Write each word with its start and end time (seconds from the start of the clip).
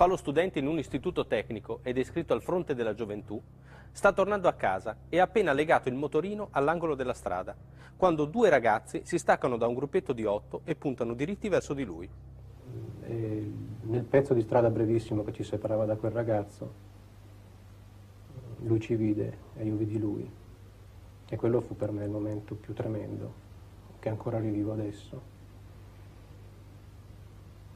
Fa 0.00 0.06
lo 0.06 0.16
studente 0.16 0.58
in 0.58 0.66
un 0.66 0.78
istituto 0.78 1.26
tecnico 1.26 1.80
ed 1.82 1.98
è 1.98 2.00
iscritto 2.00 2.32
al 2.32 2.40
fronte 2.40 2.74
della 2.74 2.94
gioventù. 2.94 3.38
Sta 3.92 4.14
tornando 4.14 4.48
a 4.48 4.54
casa 4.54 4.96
e 5.10 5.18
ha 5.18 5.24
appena 5.24 5.52
legato 5.52 5.90
il 5.90 5.94
motorino 5.94 6.48
all'angolo 6.52 6.94
della 6.94 7.12
strada, 7.12 7.54
quando 7.98 8.24
due 8.24 8.48
ragazzi 8.48 9.02
si 9.04 9.18
staccano 9.18 9.58
da 9.58 9.66
un 9.66 9.74
gruppetto 9.74 10.14
di 10.14 10.24
otto 10.24 10.62
e 10.64 10.74
puntano 10.74 11.12
diritti 11.12 11.50
verso 11.50 11.74
di 11.74 11.84
lui. 11.84 12.08
E 13.02 13.52
nel 13.82 14.04
pezzo 14.04 14.32
di 14.32 14.40
strada 14.40 14.70
brevissimo 14.70 15.22
che 15.22 15.34
ci 15.34 15.42
separava 15.42 15.84
da 15.84 15.96
quel 15.96 16.12
ragazzo, 16.12 16.72
lui 18.60 18.80
ci 18.80 18.94
vide 18.94 19.36
e 19.54 19.66
io 19.66 19.76
vidi 19.76 19.98
lui. 19.98 20.26
E 21.28 21.36
quello 21.36 21.60
fu 21.60 21.76
per 21.76 21.92
me 21.92 22.04
il 22.04 22.10
momento 22.10 22.54
più 22.54 22.72
tremendo, 22.72 23.34
che 23.98 24.08
ancora 24.08 24.38
rivivo 24.38 24.72
adesso. 24.72 25.39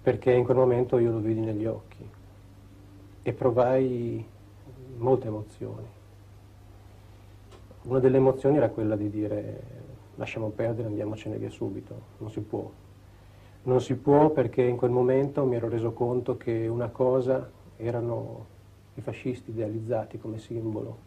Perché 0.05 0.33
in 0.33 0.45
quel 0.45 0.59
momento 0.59 0.99
io 0.99 1.11
lo 1.11 1.19
vidi 1.19 1.41
negli 1.41 1.65
occhi 1.65 2.07
e 3.23 3.33
provai 3.33 4.23
molte 4.99 5.29
emozioni. 5.29 5.87
Una 7.85 8.01
delle 8.01 8.19
emozioni 8.19 8.59
era 8.59 8.69
quella 8.69 8.97
di 8.97 9.09
dire 9.09 9.63
lasciamo 10.17 10.51
perdere, 10.51 10.89
andiamocene 10.89 11.39
via 11.39 11.49
subito, 11.49 11.99
non 12.19 12.31
si 12.31 12.41
può. 12.41 12.71
Non 13.63 13.81
si 13.81 13.95
può 13.95 14.29
perché 14.29 14.61
in 14.61 14.77
quel 14.77 14.91
momento 14.91 15.47
mi 15.47 15.57
ero 15.57 15.71
reso 15.71 15.95
conto 15.95 16.37
che 16.37 16.67
una 16.67 16.89
cosa 16.89 17.51
erano 17.79 18.47
i 18.97 19.01
fascisti 19.01 19.53
idealizzati 19.53 20.19
come 20.19 20.37
simbolo 20.37 20.99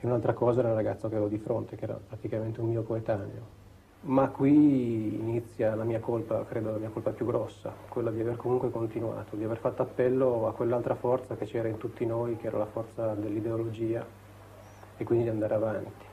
e 0.00 0.06
un'altra 0.08 0.34
cosa 0.34 0.58
era 0.58 0.70
il 0.70 0.74
ragazzo 0.74 1.08
che 1.08 1.14
avevo 1.14 1.30
di 1.30 1.38
fronte, 1.38 1.76
che 1.76 1.84
era 1.84 1.94
praticamente 1.94 2.60
un 2.60 2.68
mio 2.68 2.82
coetaneo. 2.82 3.57
Ma 4.00 4.28
qui 4.28 5.18
inizia 5.18 5.74
la 5.74 5.82
mia 5.82 5.98
colpa, 5.98 6.44
credo 6.44 6.70
la 6.70 6.78
mia 6.78 6.88
colpa 6.88 7.10
più 7.10 7.26
grossa, 7.26 7.74
quella 7.88 8.12
di 8.12 8.20
aver 8.20 8.36
comunque 8.36 8.70
continuato, 8.70 9.34
di 9.34 9.42
aver 9.42 9.58
fatto 9.58 9.82
appello 9.82 10.46
a 10.46 10.52
quell'altra 10.52 10.94
forza 10.94 11.34
che 11.36 11.46
c'era 11.46 11.66
in 11.66 11.78
tutti 11.78 12.06
noi, 12.06 12.36
che 12.36 12.46
era 12.46 12.58
la 12.58 12.66
forza 12.66 13.14
dell'ideologia, 13.14 14.06
e 14.96 15.04
quindi 15.04 15.24
di 15.24 15.30
andare 15.30 15.54
avanti. 15.54 16.04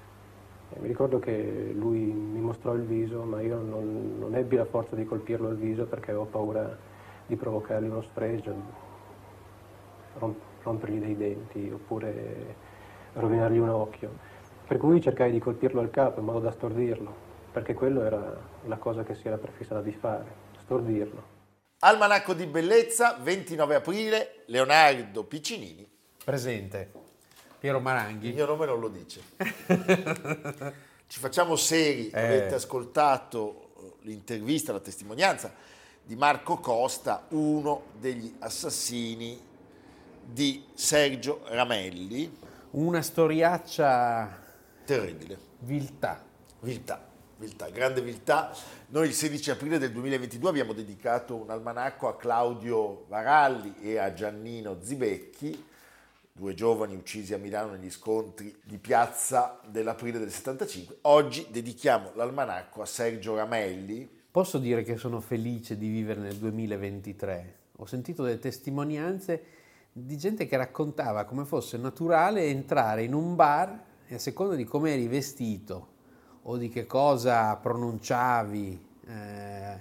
E 0.74 0.80
mi 0.80 0.88
ricordo 0.88 1.20
che 1.20 1.74
lui 1.76 2.00
mi 2.00 2.40
mostrò 2.40 2.74
il 2.74 2.82
viso, 2.82 3.22
ma 3.22 3.40
io 3.42 3.62
non, 3.62 4.16
non 4.18 4.36
ebbi 4.36 4.56
la 4.56 4.66
forza 4.66 4.96
di 4.96 5.06
colpirlo 5.06 5.48
al 5.48 5.56
viso 5.56 5.86
perché 5.86 6.10
avevo 6.10 6.26
paura 6.26 6.76
di 7.28 7.36
provocargli 7.36 7.88
uno 7.88 8.02
sfregio, 8.02 8.54
romp- 10.18 10.42
rompergli 10.64 11.00
dei 11.00 11.16
denti 11.16 11.70
oppure 11.72 12.56
rovinargli 13.14 13.60
un 13.60 13.70
occhio. 13.70 14.10
Per 14.68 14.78
cui 14.78 15.00
cercai 15.00 15.32
di 15.32 15.40
colpirlo 15.40 15.82
al 15.82 15.92
capo 15.92 16.20
in 16.20 16.26
modo 16.26 16.40
da 16.40 16.52
stordirlo 16.52 17.25
perché 17.56 17.74
quello 17.74 18.04
era 18.04 18.38
la 18.66 18.76
cosa 18.76 19.06
che 19.06 19.16
si 19.16 19.28
era 19.28 19.38
prefissata 19.38 19.82
di 19.82 19.94
fare, 19.94 20.26
stordirlo. 20.64 21.24
Almanacco 21.80 22.34
di 22.34 22.48
bellezza, 22.48 23.14
29 23.14 23.76
aprile, 23.76 24.44
Leonardo 24.48 25.24
Piccinini. 25.24 25.88
Presente. 26.22 26.92
Piero 27.58 27.80
Maranghi. 27.80 28.28
Il 28.28 28.34
mio 28.34 28.46
nome 28.46 28.66
non 28.66 28.82
lo 28.82 28.90
dice. 28.90 29.22
Ci 31.08 31.18
facciamo 31.18 31.56
seri, 31.56 32.10
eh. 32.10 32.20
avete 32.20 32.56
ascoltato 32.56 33.70
eh, 33.78 33.94
l'intervista, 34.02 34.74
la 34.74 34.82
testimonianza 34.82 35.54
di 36.04 36.18
Marco 36.18 36.58
Costa, 36.58 37.26
uno 37.30 37.84
degli 37.98 38.36
assassini 38.40 39.40
di 40.26 40.66
Sergio 40.74 41.44
Ramelli. 41.46 42.38
Una 42.72 43.02
storiaccia 43.02 44.44
terribile. 44.84 45.38
Viltà. 45.60 46.22
Viltà. 46.60 47.14
Viltà, 47.38 47.68
grande 47.68 48.02
viltà. 48.02 48.56
Noi 48.88 49.08
il 49.08 49.14
16 49.14 49.52
aprile 49.52 49.78
del 49.78 49.92
2022 49.92 50.50
abbiamo 50.50 50.72
dedicato 50.72 51.36
un 51.36 51.50
almanacco 51.50 52.08
a 52.08 52.16
Claudio 52.16 53.04
Varalli 53.10 53.76
e 53.82 53.98
a 53.98 54.14
Giannino 54.14 54.78
Zibecchi, 54.80 55.66
due 56.32 56.54
giovani 56.54 56.96
uccisi 56.96 57.34
a 57.34 57.38
Milano 57.38 57.72
negli 57.72 57.92
scontri 57.92 58.58
di 58.64 58.78
piazza 58.78 59.60
dell'aprile 59.68 60.18
del 60.18 60.32
75. 60.32 61.00
Oggi 61.02 61.48
dedichiamo 61.50 62.12
l'almanacco 62.16 62.82
a 62.82 62.86
Sergio 62.86 63.36
Ramelli. 63.36 64.10
Posso 64.32 64.58
dire 64.58 64.84
che 64.84 64.96
sono 64.96 65.20
felice 65.20 65.78
di 65.78 65.90
vivere 65.90 66.22
nel 66.22 66.36
2023. 66.36 67.56
Ho 67.80 67.86
sentito 67.86 68.24
delle 68.24 68.40
testimonianze 68.40 69.44
di 69.92 70.18
gente 70.18 70.48
che 70.48 70.56
raccontava 70.56 71.26
come 71.26 71.44
fosse 71.44 71.76
naturale 71.76 72.46
entrare 72.46 73.04
in 73.04 73.14
un 73.14 73.36
bar 73.36 73.84
e 74.08 74.16
a 74.16 74.20
seconda 74.20 74.56
di 74.56 74.64
come 74.64 74.94
eri 74.94 75.08
vestito 75.08 75.95
o 76.48 76.58
di 76.58 76.70
che 76.70 76.86
cosa 76.86 77.56
pronunciavi, 77.56 78.86
eh, 79.08 79.80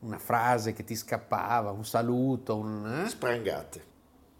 una 0.00 0.18
frase 0.18 0.72
che 0.72 0.84
ti 0.84 0.94
scappava, 0.94 1.70
un 1.70 1.84
saluto, 1.84 2.56
un... 2.56 3.04
Eh? 3.04 3.08
Sprangate. 3.08 3.84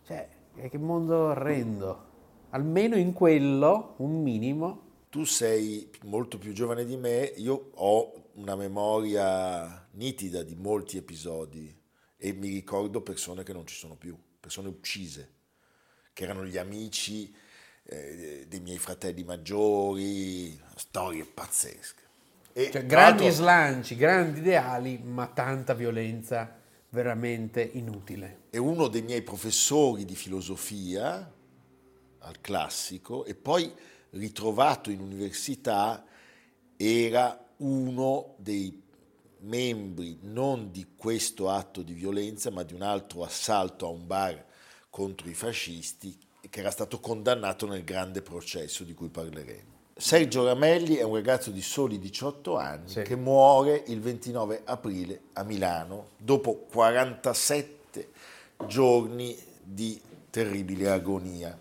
Cioè, 0.04 0.28
che 0.69 0.78
mondo 0.78 1.16
orrendo. 1.16 2.04
Almeno 2.50 2.97
in 2.97 3.12
quello, 3.12 3.94
un 3.99 4.22
minimo. 4.22 4.84
Tu 5.10 5.25
sei 5.25 5.91
molto 6.04 6.38
più 6.38 6.53
giovane 6.53 6.84
di 6.84 6.97
me, 6.97 7.32
io 7.37 7.71
ho 7.75 8.12
una 8.34 8.54
memoria 8.54 9.88
nitida 9.93 10.43
di 10.43 10.54
molti 10.54 10.98
episodi 10.98 11.75
e 12.16 12.33
mi 12.33 12.48
ricordo 12.48 13.00
persone 13.00 13.43
che 13.43 13.53
non 13.53 13.66
ci 13.66 13.75
sono 13.75 13.97
più, 13.97 14.16
persone 14.38 14.69
uccise, 14.69 15.33
che 16.12 16.25
erano 16.25 16.44
gli 16.44 16.59
amici 16.59 17.34
eh, 17.88 18.47
dei 18.48 18.60
miei 18.60 18.78
fratelli 18.78 19.22
maggiori, 19.22 20.58
storie 20.74 21.24
pazzesche. 21.24 22.02
E, 22.52 22.70
cioè, 22.72 22.86
grandi 22.86 23.28
slanci, 23.30 23.97
grandi 23.97 24.41
ideali, 24.41 24.98
ma 25.02 25.26
tanta 25.26 25.74
violenza 25.74 26.58
veramente 26.88 27.60
inutile. 27.60 28.44
E 28.50 28.58
uno 28.58 28.88
dei 28.88 29.02
miei 29.02 29.22
professori 29.22 30.04
di 30.04 30.16
filosofia 30.16 31.32
al 32.20 32.41
classico 32.41 33.24
e 33.24 33.34
poi 33.34 33.72
ritrovato 34.10 34.91
in 34.91 35.00
università 35.00 36.04
era 36.76 37.38
uno 37.58 38.34
dei 38.38 38.82
membri 39.41 40.18
non 40.22 40.70
di 40.70 40.94
questo 40.97 41.50
atto 41.50 41.82
di 41.82 41.92
violenza 41.92 42.50
ma 42.50 42.62
di 42.62 42.74
un 42.74 42.82
altro 42.82 43.22
assalto 43.22 43.86
a 43.86 43.91
un 43.91 44.06
bar 44.06 44.44
contro 44.91 45.28
i 45.28 45.34
fascisti 45.34 46.18
che 46.50 46.60
era 46.60 46.70
stato 46.70 47.00
condannato 47.00 47.66
nel 47.66 47.84
grande 47.84 48.22
processo 48.22 48.84
di 48.84 48.94
cui 48.94 49.08
parleremo. 49.08 49.74
Sergio 49.98 50.44
Ramelli 50.44 50.96
è 50.96 51.02
un 51.02 51.14
ragazzo 51.14 51.50
di 51.50 51.62
soli 51.62 51.98
18 51.98 52.56
anni 52.58 52.88
sì. 52.88 53.02
che 53.02 53.16
muore 53.16 53.82
il 53.86 54.00
29 54.00 54.60
aprile 54.64 55.20
a 55.32 55.42
Milano 55.42 56.08
dopo 56.18 56.66
47 56.70 58.08
giorni 58.66 59.34
di 59.62 59.98
terribile 60.28 60.90
agonia. 60.90 61.58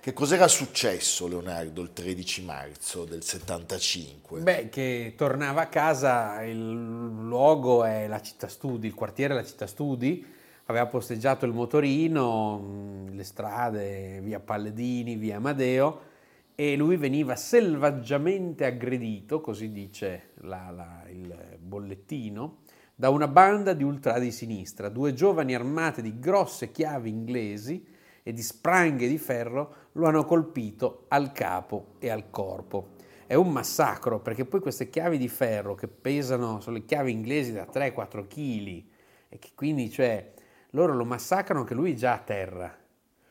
Che 0.00 0.12
cos'era 0.12 0.48
successo 0.48 1.26
Leonardo 1.26 1.80
il 1.80 1.92
13 1.92 2.44
marzo 2.44 3.04
del 3.04 3.22
75? 3.22 4.40
Beh, 4.40 4.68
che 4.68 5.14
tornava 5.16 5.62
a 5.62 5.68
casa, 5.68 6.42
il 6.42 6.58
luogo 6.58 7.84
è 7.84 8.06
la 8.06 8.20
città 8.20 8.48
studi, 8.48 8.86
il 8.86 8.94
quartiere 8.94 9.32
è 9.32 9.36
la 9.36 9.44
città 9.44 9.66
studi, 9.66 10.24
aveva 10.70 10.86
posteggiato 10.86 11.46
il 11.46 11.52
motorino, 11.52 12.58
mm, 12.58 13.08
le 13.14 13.24
strade, 13.24 14.20
via 14.22 14.38
Palledini, 14.38 15.16
via 15.16 15.36
Amadeo, 15.36 16.06
e 16.54 16.76
lui 16.76 16.96
veniva 16.96 17.36
selvaggiamente 17.36 18.66
aggredito, 18.66 19.40
così 19.40 19.72
dice 19.72 20.30
la, 20.40 20.70
la, 20.70 21.04
il 21.08 21.56
bollettino, 21.58 22.58
da 22.94 23.08
una 23.10 23.28
banda 23.28 23.72
di 23.72 23.82
ultra 23.82 24.18
di 24.18 24.30
sinistra, 24.30 24.88
due 24.88 25.14
giovani 25.14 25.54
armate 25.54 26.02
di 26.02 26.18
grosse 26.18 26.70
chiavi 26.70 27.08
inglesi 27.08 27.86
e 28.22 28.32
di 28.32 28.42
spranghe 28.42 29.08
di 29.08 29.18
ferro 29.18 29.74
lo 29.92 30.06
hanno 30.06 30.24
colpito 30.24 31.04
al 31.08 31.32
capo 31.32 31.94
e 31.98 32.10
al 32.10 32.28
corpo. 32.28 32.96
È 33.26 33.34
un 33.34 33.50
massacro 33.50 34.20
perché 34.20 34.44
poi 34.44 34.60
queste 34.60 34.90
chiavi 34.90 35.16
di 35.16 35.28
ferro 35.28 35.74
che 35.74 35.88
pesano, 35.88 36.60
sono 36.60 36.76
le 36.76 36.84
chiavi 36.84 37.10
inglesi 37.10 37.52
da 37.52 37.66
3-4 37.72 38.26
kg 38.26 38.84
e 39.30 39.38
che 39.38 39.50
quindi 39.54 39.90
cioè 39.90 40.32
loro 40.78 40.94
lo 40.94 41.04
massacrano 41.04 41.64
che 41.64 41.74
lui 41.74 41.92
è 41.92 41.94
già 41.94 42.14
a 42.14 42.18
terra, 42.18 42.76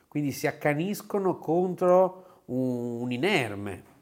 quindi 0.07 0.31
si 0.31 0.47
accaniscono 0.47 1.37
contro 1.37 2.41
un, 2.45 3.01
un 3.01 3.11
inerme. 3.11 3.95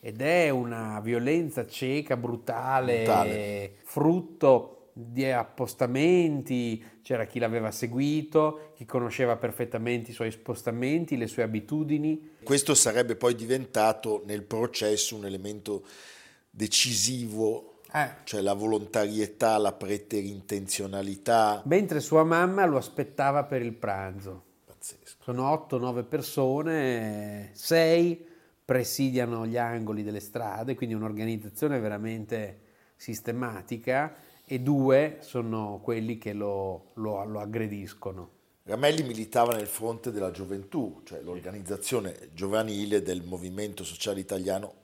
Ed 0.00 0.20
è 0.20 0.48
una 0.50 1.00
violenza 1.00 1.66
cieca, 1.66 2.16
brutale, 2.16 2.96
brutale, 2.98 3.74
frutto 3.82 4.90
di 4.92 5.24
appostamenti, 5.24 6.84
c'era 7.02 7.24
chi 7.24 7.38
l'aveva 7.38 7.70
seguito, 7.70 8.72
chi 8.74 8.84
conosceva 8.84 9.36
perfettamente 9.36 10.10
i 10.10 10.14
suoi 10.14 10.30
spostamenti, 10.30 11.16
le 11.16 11.28
sue 11.28 11.44
abitudini. 11.44 12.34
Questo 12.42 12.74
sarebbe 12.74 13.16
poi 13.16 13.34
diventato 13.34 14.22
nel 14.26 14.42
processo 14.42 15.16
un 15.16 15.24
elemento 15.24 15.84
decisivo 16.50 17.71
Eh. 17.94 18.08
cioè 18.24 18.40
la 18.40 18.54
volontarietà, 18.54 19.58
la 19.58 19.72
preterintenzionalità. 19.72 21.62
Mentre 21.66 22.00
sua 22.00 22.24
mamma 22.24 22.64
lo 22.64 22.78
aspettava 22.78 23.44
per 23.44 23.62
il 23.62 23.74
pranzo. 23.74 24.42
Pazzesco. 24.64 25.22
Sono 25.22 25.66
8-9 25.70 26.04
persone, 26.04 27.50
6 27.52 28.26
presidiano 28.64 29.46
gli 29.46 29.58
angoli 29.58 30.02
delle 30.02 30.20
strade, 30.20 30.74
quindi 30.74 30.94
un'organizzazione 30.94 31.78
veramente 31.78 32.60
sistematica 32.96 34.14
e 34.44 34.60
due 34.60 35.18
sono 35.20 35.80
quelli 35.82 36.16
che 36.18 36.32
lo, 36.32 36.92
lo- 36.94 37.24
lo 37.24 37.40
aggrediscono. 37.40 38.30
Ramelli 38.64 39.02
militava 39.02 39.54
nel 39.56 39.66
fronte 39.66 40.12
della 40.12 40.30
gioventù, 40.30 41.00
cioè 41.04 41.20
l'organizzazione 41.20 42.30
giovanile 42.32 43.02
del 43.02 43.22
Movimento 43.24 43.82
Sociale 43.82 44.20
Italiano 44.20 44.81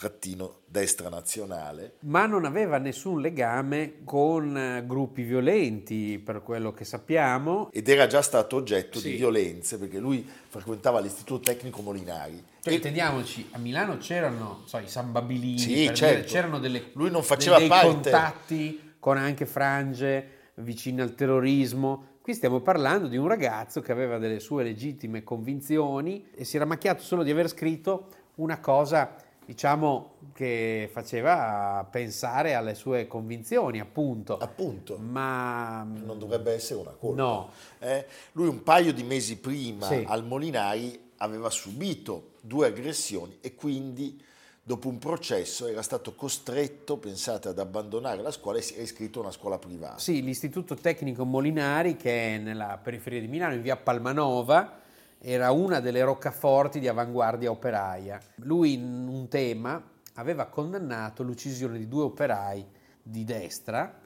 trattino 0.00 0.60
destra 0.64 1.10
nazionale. 1.10 1.96
Ma 2.00 2.24
non 2.24 2.46
aveva 2.46 2.78
nessun 2.78 3.20
legame 3.20 3.96
con 4.04 4.56
eh, 4.56 4.84
gruppi 4.86 5.22
violenti, 5.22 6.18
per 6.18 6.42
quello 6.42 6.72
che 6.72 6.84
sappiamo. 6.86 7.68
ed 7.70 7.86
era 7.88 8.06
già 8.06 8.22
stato 8.22 8.56
oggetto 8.56 8.98
Sì. 8.98 9.10
di 9.10 9.16
violenze 9.16 9.78
perché 9.78 9.98
lui 9.98 10.26
frequentava 10.48 11.00
l'Istituto 11.00 11.40
Tecnico 11.50 11.82
Molinari. 11.82 12.42
Cioè, 12.62 12.72
E 12.72 12.76
intendiamoci, 12.76 13.48
a 13.52 13.58
Milano 13.58 13.98
c'erano 13.98 14.62
so, 14.64 14.78
i 14.78 14.88
San 14.88 15.12
Babilini, 15.12 15.58
Sì, 15.58 15.84
certo. 15.94 16.06
dire, 16.06 16.24
c'erano 16.24 16.58
delle, 16.58 16.90
Lui 16.94 17.10
non 17.10 17.22
faceva 17.22 17.58
dei 17.58 17.68
parte. 17.68 17.86
contatti 17.86 18.92
con 18.98 19.18
anche 19.18 19.44
frange 19.44 20.28
vicine 20.54 21.02
al 21.02 21.14
terrorismo. 21.14 22.06
Qui 22.22 22.32
stiamo 22.34 22.60
parlando 22.60 23.06
di 23.06 23.16
un 23.18 23.28
ragazzo 23.28 23.80
che 23.82 23.92
aveva 23.92 24.16
delle 24.18 24.40
sue 24.40 24.62
legittime 24.62 25.22
convinzioni 25.22 26.26
e 26.34 26.44
si 26.44 26.56
era 26.56 26.64
macchiato 26.64 27.02
solo 27.02 27.22
di 27.22 27.30
aver 27.30 27.48
scritto 27.48 28.08
una 28.36 28.60
cosa, 28.60 29.14
diciamo, 29.50 30.12
che 30.32 30.88
faceva 30.92 31.84
pensare 31.90 32.54
alle 32.54 32.76
sue 32.76 33.08
convinzioni, 33.08 33.80
appunto. 33.80 34.38
appunto 34.38 34.96
Ma 34.96 35.82
non 35.82 36.20
dovrebbe 36.20 36.52
essere 36.52 36.78
una 36.78 36.92
colpa. 36.92 37.20
no, 37.20 37.50
Eh, 37.80 38.06
lui 38.32 38.46
un 38.46 38.62
paio 38.62 38.92
di 38.92 39.02
mesi 39.02 39.38
prima 39.38 39.86
Sì. 39.88 40.04
al 40.06 40.24
Molinari 40.24 41.10
aveva 41.16 41.50
subito 41.50 42.34
due 42.40 42.68
aggressioni 42.68 43.38
e 43.40 43.56
quindi 43.56 44.22
dopo 44.62 44.86
un 44.86 44.98
processo 44.98 45.66
era 45.66 45.82
stato 45.82 46.14
costretto, 46.14 46.96
pensate, 46.98 47.48
ad 47.48 47.58
abbandonare 47.58 48.22
la 48.22 48.30
scuola 48.30 48.58
e 48.58 48.62
si 48.62 48.74
è 48.74 48.82
iscritto 48.82 49.18
a 49.18 49.22
una 49.22 49.32
scuola 49.32 49.58
privata. 49.58 49.98
Sì, 49.98 50.22
l'Istituto 50.22 50.76
Tecnico 50.76 51.24
Molinari, 51.24 51.96
che 51.96 52.36
è 52.36 52.38
nella 52.38 52.78
periferia 52.80 53.18
di 53.20 53.26
Milano, 53.26 53.54
in 53.54 53.62
via 53.62 53.76
Palmanova, 53.76 54.78
era 55.22 55.50
una 55.50 55.80
delle 55.80 56.02
roccaforti 56.02 56.80
di 56.80 56.88
avanguardia 56.88 57.50
operaia. 57.50 58.18
Lui 58.36 58.72
in 58.74 59.06
un 59.06 59.28
tema 59.28 59.82
aveva 60.14 60.46
condannato 60.46 61.22
l'uccisione 61.22 61.78
di 61.78 61.88
due 61.88 62.04
operai 62.04 62.66
di 63.02 63.24
destra 63.24 64.00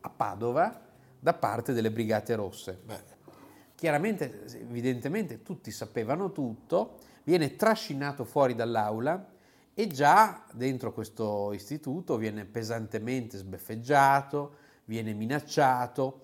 a 0.00 0.10
Padova 0.10 0.80
da 1.20 1.34
parte 1.34 1.72
delle 1.72 1.90
Brigate 1.90 2.34
Rosse. 2.34 2.80
Beh, 2.84 3.12
Chiaramente, 3.74 4.44
evidentemente, 4.60 5.42
tutti 5.42 5.70
sapevano 5.70 6.32
tutto, 6.32 6.98
viene 7.24 7.56
trascinato 7.56 8.24
fuori 8.24 8.54
dall'aula 8.54 9.32
e 9.74 9.86
già 9.88 10.44
dentro 10.52 10.92
questo 10.92 11.52
istituto 11.52 12.16
viene 12.16 12.44
pesantemente 12.44 13.36
sbeffeggiato, 13.36 14.54
viene 14.84 15.12
minacciato 15.12 16.20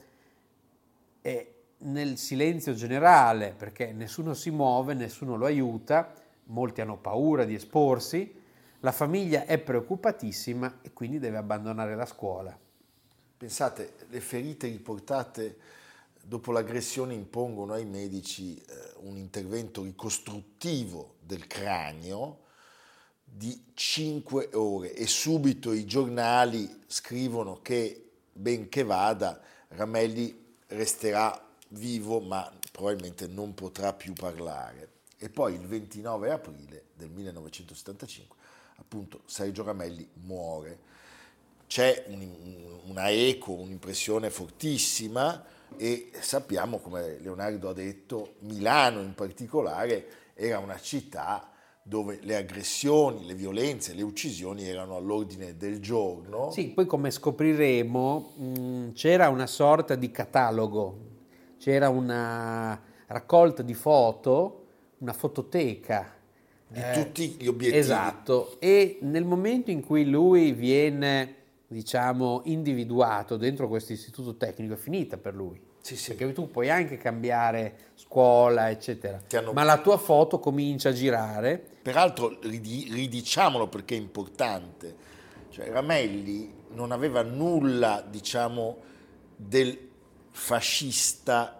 e 1.20 1.59
nel 1.82 2.18
silenzio 2.18 2.74
generale, 2.74 3.54
perché 3.56 3.92
nessuno 3.92 4.34
si 4.34 4.50
muove, 4.50 4.94
nessuno 4.94 5.36
lo 5.36 5.46
aiuta, 5.46 6.12
molti 6.44 6.80
hanno 6.80 6.96
paura 6.96 7.44
di 7.44 7.54
esporsi, 7.54 8.38
la 8.80 8.92
famiglia 8.92 9.44
è 9.44 9.58
preoccupatissima 9.58 10.78
e 10.82 10.92
quindi 10.92 11.18
deve 11.18 11.36
abbandonare 11.36 11.94
la 11.94 12.06
scuola. 12.06 12.58
pensate, 13.36 13.94
le 14.08 14.20
ferite 14.20 14.66
riportate 14.66 15.56
dopo 16.22 16.52
l'aggressione 16.52 17.14
impongono 17.14 17.72
ai 17.72 17.86
medici 17.86 18.56
eh, 18.56 18.62
un 19.00 19.16
intervento 19.16 19.82
ricostruttivo 19.82 21.14
del 21.20 21.46
cranio 21.46 22.40
di 23.24 23.70
5 23.72 24.50
ore 24.54 24.94
e 24.94 25.06
subito 25.06 25.72
i 25.72 25.86
giornali 25.86 26.82
scrivono 26.86 27.60
che 27.62 28.10
benché 28.32 28.82
vada 28.82 29.40
Ramelli 29.68 30.56
resterà 30.66 31.49
vivo 31.70 32.20
ma 32.20 32.50
probabilmente 32.72 33.26
non 33.26 33.54
potrà 33.54 33.92
più 33.92 34.12
parlare. 34.12 34.88
E 35.18 35.28
poi 35.28 35.54
il 35.54 35.66
29 35.66 36.30
aprile 36.30 36.84
del 36.94 37.10
1975 37.10 38.36
appunto 38.76 39.20
Sergio 39.26 39.62
Ramelli 39.62 40.08
muore. 40.24 40.78
C'è 41.66 42.04
un- 42.08 42.78
una 42.86 43.10
eco, 43.10 43.52
un'impressione 43.52 44.30
fortissima 44.30 45.44
e 45.76 46.10
sappiamo, 46.18 46.78
come 46.78 47.18
Leonardo 47.20 47.68
ha 47.68 47.72
detto, 47.74 48.34
Milano 48.40 49.00
in 49.02 49.14
particolare 49.14 50.32
era 50.34 50.58
una 50.58 50.80
città 50.80 51.48
dove 51.82 52.18
le 52.22 52.36
aggressioni, 52.36 53.24
le 53.26 53.34
violenze, 53.34 53.94
le 53.94 54.02
uccisioni 54.02 54.66
erano 54.66 54.96
all'ordine 54.96 55.56
del 55.56 55.80
giorno. 55.80 56.50
Sì, 56.50 56.68
poi 56.70 56.86
come 56.86 57.10
scopriremo 57.10 58.32
mh, 58.36 58.92
c'era 58.92 59.28
una 59.28 59.46
sorta 59.46 59.94
di 59.94 60.10
catalogo, 60.10 61.08
c'era 61.60 61.90
una 61.90 62.80
raccolta 63.06 63.62
di 63.62 63.74
foto, 63.74 64.64
una 64.98 65.12
fototeca. 65.12 66.16
di 66.66 66.80
eh, 66.80 66.92
tutti 66.94 67.36
gli 67.38 67.46
obiettivi. 67.46 67.78
Esatto, 67.78 68.56
e 68.58 68.98
nel 69.02 69.24
momento 69.26 69.70
in 69.70 69.84
cui 69.84 70.08
lui 70.08 70.52
viene, 70.52 71.34
diciamo, 71.66 72.40
individuato 72.44 73.36
dentro 73.36 73.68
questo 73.68 73.92
istituto 73.92 74.36
tecnico, 74.36 74.72
è 74.72 74.76
finita 74.76 75.18
per 75.18 75.34
lui. 75.34 75.60
Sì, 75.82 75.96
sì. 75.96 76.14
Perché 76.14 76.32
tu 76.32 76.50
puoi 76.50 76.70
anche 76.70 76.96
cambiare 76.96 77.90
scuola, 77.94 78.70
eccetera, 78.70 79.20
hanno- 79.32 79.52
ma 79.52 79.62
la 79.62 79.78
tua 79.78 79.98
foto 79.98 80.38
comincia 80.38 80.88
a 80.90 80.92
girare. 80.92 81.62
Peraltro 81.82 82.38
ridi- 82.42 82.88
ridiciamolo 82.90 83.68
perché 83.68 83.96
è 83.96 83.98
importante, 83.98 84.94
cioè 85.50 85.68
Ramelli 85.70 86.54
non 86.72 86.92
aveva 86.92 87.22
nulla, 87.22 88.02
diciamo, 88.08 88.76
del 89.36 89.88
fascista 90.40 91.54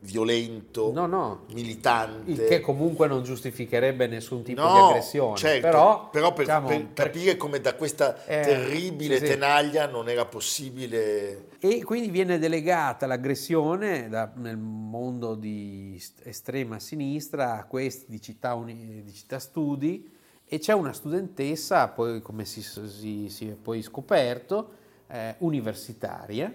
violento, 0.00 0.92
No, 0.92 1.06
no, 1.06 1.44
militante. 1.52 2.30
il 2.30 2.44
che 2.46 2.60
comunque 2.60 3.08
non 3.08 3.22
giustificherebbe 3.24 4.06
nessun 4.06 4.42
tipo 4.44 4.62
No, 4.62 4.72
di 4.72 4.78
aggressione. 4.78 5.36
certo, 5.36 5.60
però, 5.66 6.08
però 6.10 6.32
per, 6.32 6.44
diciamo, 6.44 6.66
per 6.68 6.92
capire 6.92 7.36
come 7.36 7.60
da 7.60 7.74
questa 7.74 8.24
Eh, 8.26 8.40
terribile 8.42 9.18
sì, 9.18 9.26
sì. 9.26 9.32
tenaglia 9.32 9.86
non 9.86 10.08
era 10.08 10.24
possibile... 10.24 11.48
E 11.58 11.82
quindi 11.82 12.10
viene 12.10 12.38
delegata 12.38 13.06
l'aggressione 13.06 14.08
da- 14.08 14.30
nel 14.36 14.56
mondo 14.56 15.34
di 15.34 15.94
est- 15.96 16.24
estrema 16.24 16.78
sinistra 16.78 17.58
a 17.58 17.64
questi 17.64 18.06
di 18.08 18.20
città, 18.20 18.54
uni- 18.54 19.02
di 19.04 19.12
città 19.12 19.38
studi 19.40 20.08
e 20.44 20.58
c'è 20.60 20.74
una 20.74 20.92
studentessa, 20.92 21.88
poi 21.88 22.20
come 22.22 22.44
si, 22.44 22.62
si- 22.62 23.28
si 23.28 23.48
è 23.48 23.52
poi 23.54 23.82
scoperto, 23.82 24.70
eh, 25.08 25.34
universitaria, 25.38 26.54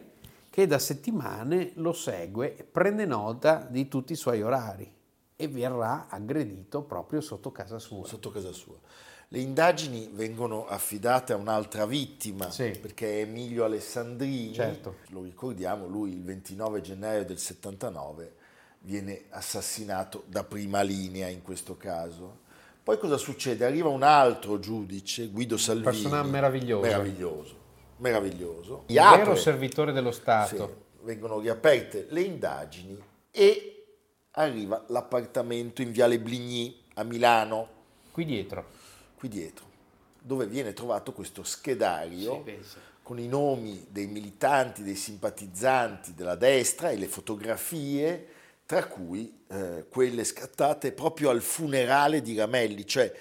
che 0.53 0.67
da 0.67 0.77
settimane 0.77 1.71
lo 1.77 1.93
segue 1.93 2.55
e 2.55 2.63
prende 2.63 3.07
nota 3.07 3.65
di 3.67 3.87
tutti 3.87 4.13
i 4.13 4.15
suoi 4.15 4.43
orari 4.43 4.87
e 5.35 5.47
verrà 5.47 6.05
aggredito 6.07 6.83
proprio 6.83 7.21
sotto 7.21 7.51
casa 7.51 7.79
sua. 7.79 8.05
sotto 8.05 8.29
casa 8.29 8.51
sua. 8.51 8.75
Le 9.29 9.39
indagini 9.39 10.11
vengono 10.13 10.67
affidate 10.67 11.33
a 11.33 11.37
un'altra 11.37 11.87
vittima, 11.87 12.51
Sì. 12.51 12.69
perché 12.79 13.17
è 13.17 13.21
Emilio 13.21 13.63
Alessandrini, 13.63 14.53
Certo. 14.53 14.97
lo 15.07 15.23
ricordiamo, 15.23 15.87
lui 15.87 16.11
il 16.11 16.21
29 16.23 16.81
gennaio 16.81 17.25
del 17.25 17.39
79 17.39 18.35
viene 18.81 19.23
assassinato 19.29 20.21
da 20.27 20.43
prima 20.43 20.83
linea 20.83 21.29
in 21.29 21.41
questo 21.41 21.77
caso. 21.77 22.41
Poi 22.83 22.99
cosa 22.99 23.17
succede? 23.17 23.65
Arriva 23.65 23.89
un 23.89 24.03
altro 24.03 24.59
giudice, 24.59 25.29
Guido 25.29 25.57
Salvini. 25.57 25.85
Persona 25.85 26.21
meravigliosa. 26.21 26.85
Meraviglioso, 26.85 27.55
meraviglioso. 28.03 28.83
Apre- 28.97 29.17
vero 29.23 29.35
servitore 29.35 29.93
dello 29.93 30.11
sì, 30.11 30.19
Stato. 30.19 30.81
vengono 31.03 31.39
riaperte 31.39 32.07
le 32.09 32.21
indagini 32.21 33.01
e 33.31 33.85
arriva 34.31 34.83
l'appartamento 34.89 35.81
in 35.81 35.91
Viale 35.91 36.19
Bligny 36.19 36.81
a 36.95 37.03
Milano, 37.03 37.69
Qui 38.11 38.25
dietro. 38.25 38.65
qui 39.15 39.29
dietro, 39.29 39.65
dove 40.19 40.45
viene 40.45 40.73
trovato 40.73 41.13
questo 41.13 41.43
schedario 41.43 42.43
con 43.01 43.19
i 43.19 43.27
nomi 43.27 43.85
dei 43.89 44.07
militanti, 44.07 44.83
dei 44.83 44.95
simpatizzanti 44.95 46.13
della 46.13 46.35
destra 46.35 46.89
e 46.91 46.97
le 46.97 47.07
fotografie, 47.07 48.27
tra 48.65 48.85
cui 48.85 49.43
eh, 49.47 49.85
quelle 49.89 50.23
scattate 50.23 50.91
proprio 50.93 51.29
al 51.29 51.41
funerale 51.41 52.21
di 52.21 52.35
Ramelli, 52.35 52.85
cioè 52.85 53.11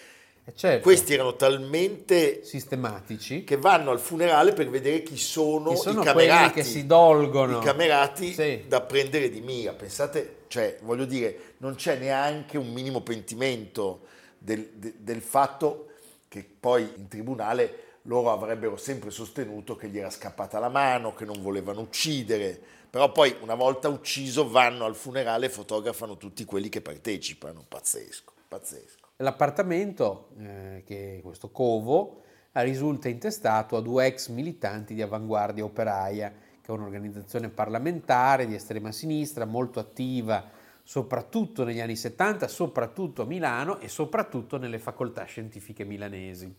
certo, 0.55 0.83
questi 0.83 1.15
erano 1.15 1.37
talmente 1.37 2.43
sistematici. 2.45 3.45
che 3.45 3.57
vanno 3.57 3.91
al 3.91 4.01
funerale 4.01 4.53
per 4.53 4.69
vedere 4.69 5.03
chi 5.03 5.17
sono, 5.17 5.71
Chi 5.71 5.77
sono 5.77 6.01
i 6.03 6.05
camerati, 6.05 6.53
che 6.55 6.65
si 6.65 6.85
dolgono. 6.87 7.59
i 7.59 7.65
camerati 7.65 8.33
Sì. 8.33 8.65
da 8.67 8.81
prendere 8.81 9.31
di 9.31 9.41
mira. 9.41 9.73
Pensate, 9.73 10.39
cioè, 10.49 10.79
voglio 10.83 11.05
dire, 11.05 11.55
non 11.59 11.75
c'è 11.77 11.97
neanche 11.97 12.59
un 12.59 12.73
minimo 12.73 13.03
pentimento 13.03 14.01
del, 14.39 14.69
de- 14.75 14.95
del 14.99 15.21
fatto 15.23 15.87
che 16.29 16.45
poi 16.59 16.91
in 16.97 17.07
tribunale 17.09 17.79
loro 18.07 18.33
avrebbero 18.33 18.77
sempre 18.77 19.11
sostenuto 19.11 19.77
che 19.77 19.89
gli 19.89 19.99
era 19.99 20.11
scappata 20.11 20.59
la 20.59 20.69
mano, 20.69 21.15
che 21.15 21.25
non 21.25 21.41
volevano 21.41 21.83
uccidere, 21.83 22.61
però 22.91 23.13
poi 23.13 23.37
una 23.43 23.55
volta 23.55 23.89
ucciso 23.89 24.49
vanno 24.51 24.85
al 24.87 24.97
funerale 24.97 25.47
e 25.47 25.51
fotografano 25.51 26.17
tutti 26.17 26.45
quelli 26.45 26.69
che 26.69 26.81
partecipano, 26.81 27.65
pazzesco, 27.69 28.33
pazzesco. 28.49 29.02
L'appartamento, 29.23 30.31
eh, 30.38 30.83
che 30.85 31.19
è 31.19 31.23
questo 31.23 31.50
covo, 31.50 32.23
risulta 32.55 33.09
intestato 33.09 33.76
a 33.76 33.81
due 33.81 34.07
ex 34.07 34.29
militanti 34.29 34.95
di 34.95 35.02
Avanguardia 35.02 35.62
Operaia, 35.62 36.33
che 36.61 36.67
è 36.67 36.75
un'organizzazione 36.75 37.49
parlamentare 37.49 38.47
di 38.47 38.55
estrema 38.55 38.91
sinistra 38.91 39.45
molto 39.45 39.79
attiva 39.79 40.61
soprattutto 40.83 41.62
negli 41.62 41.81
anni 41.81 41.95
70, 41.95 42.49
soprattutto 42.49 43.23
a 43.23 43.26
Milano 43.26 43.79
e 43.79 43.87
soprattutto 43.87 44.59
nelle 44.59 44.81
facoltà 44.81 45.23
scientifiche 45.23 45.85
milanesi. 45.85 46.52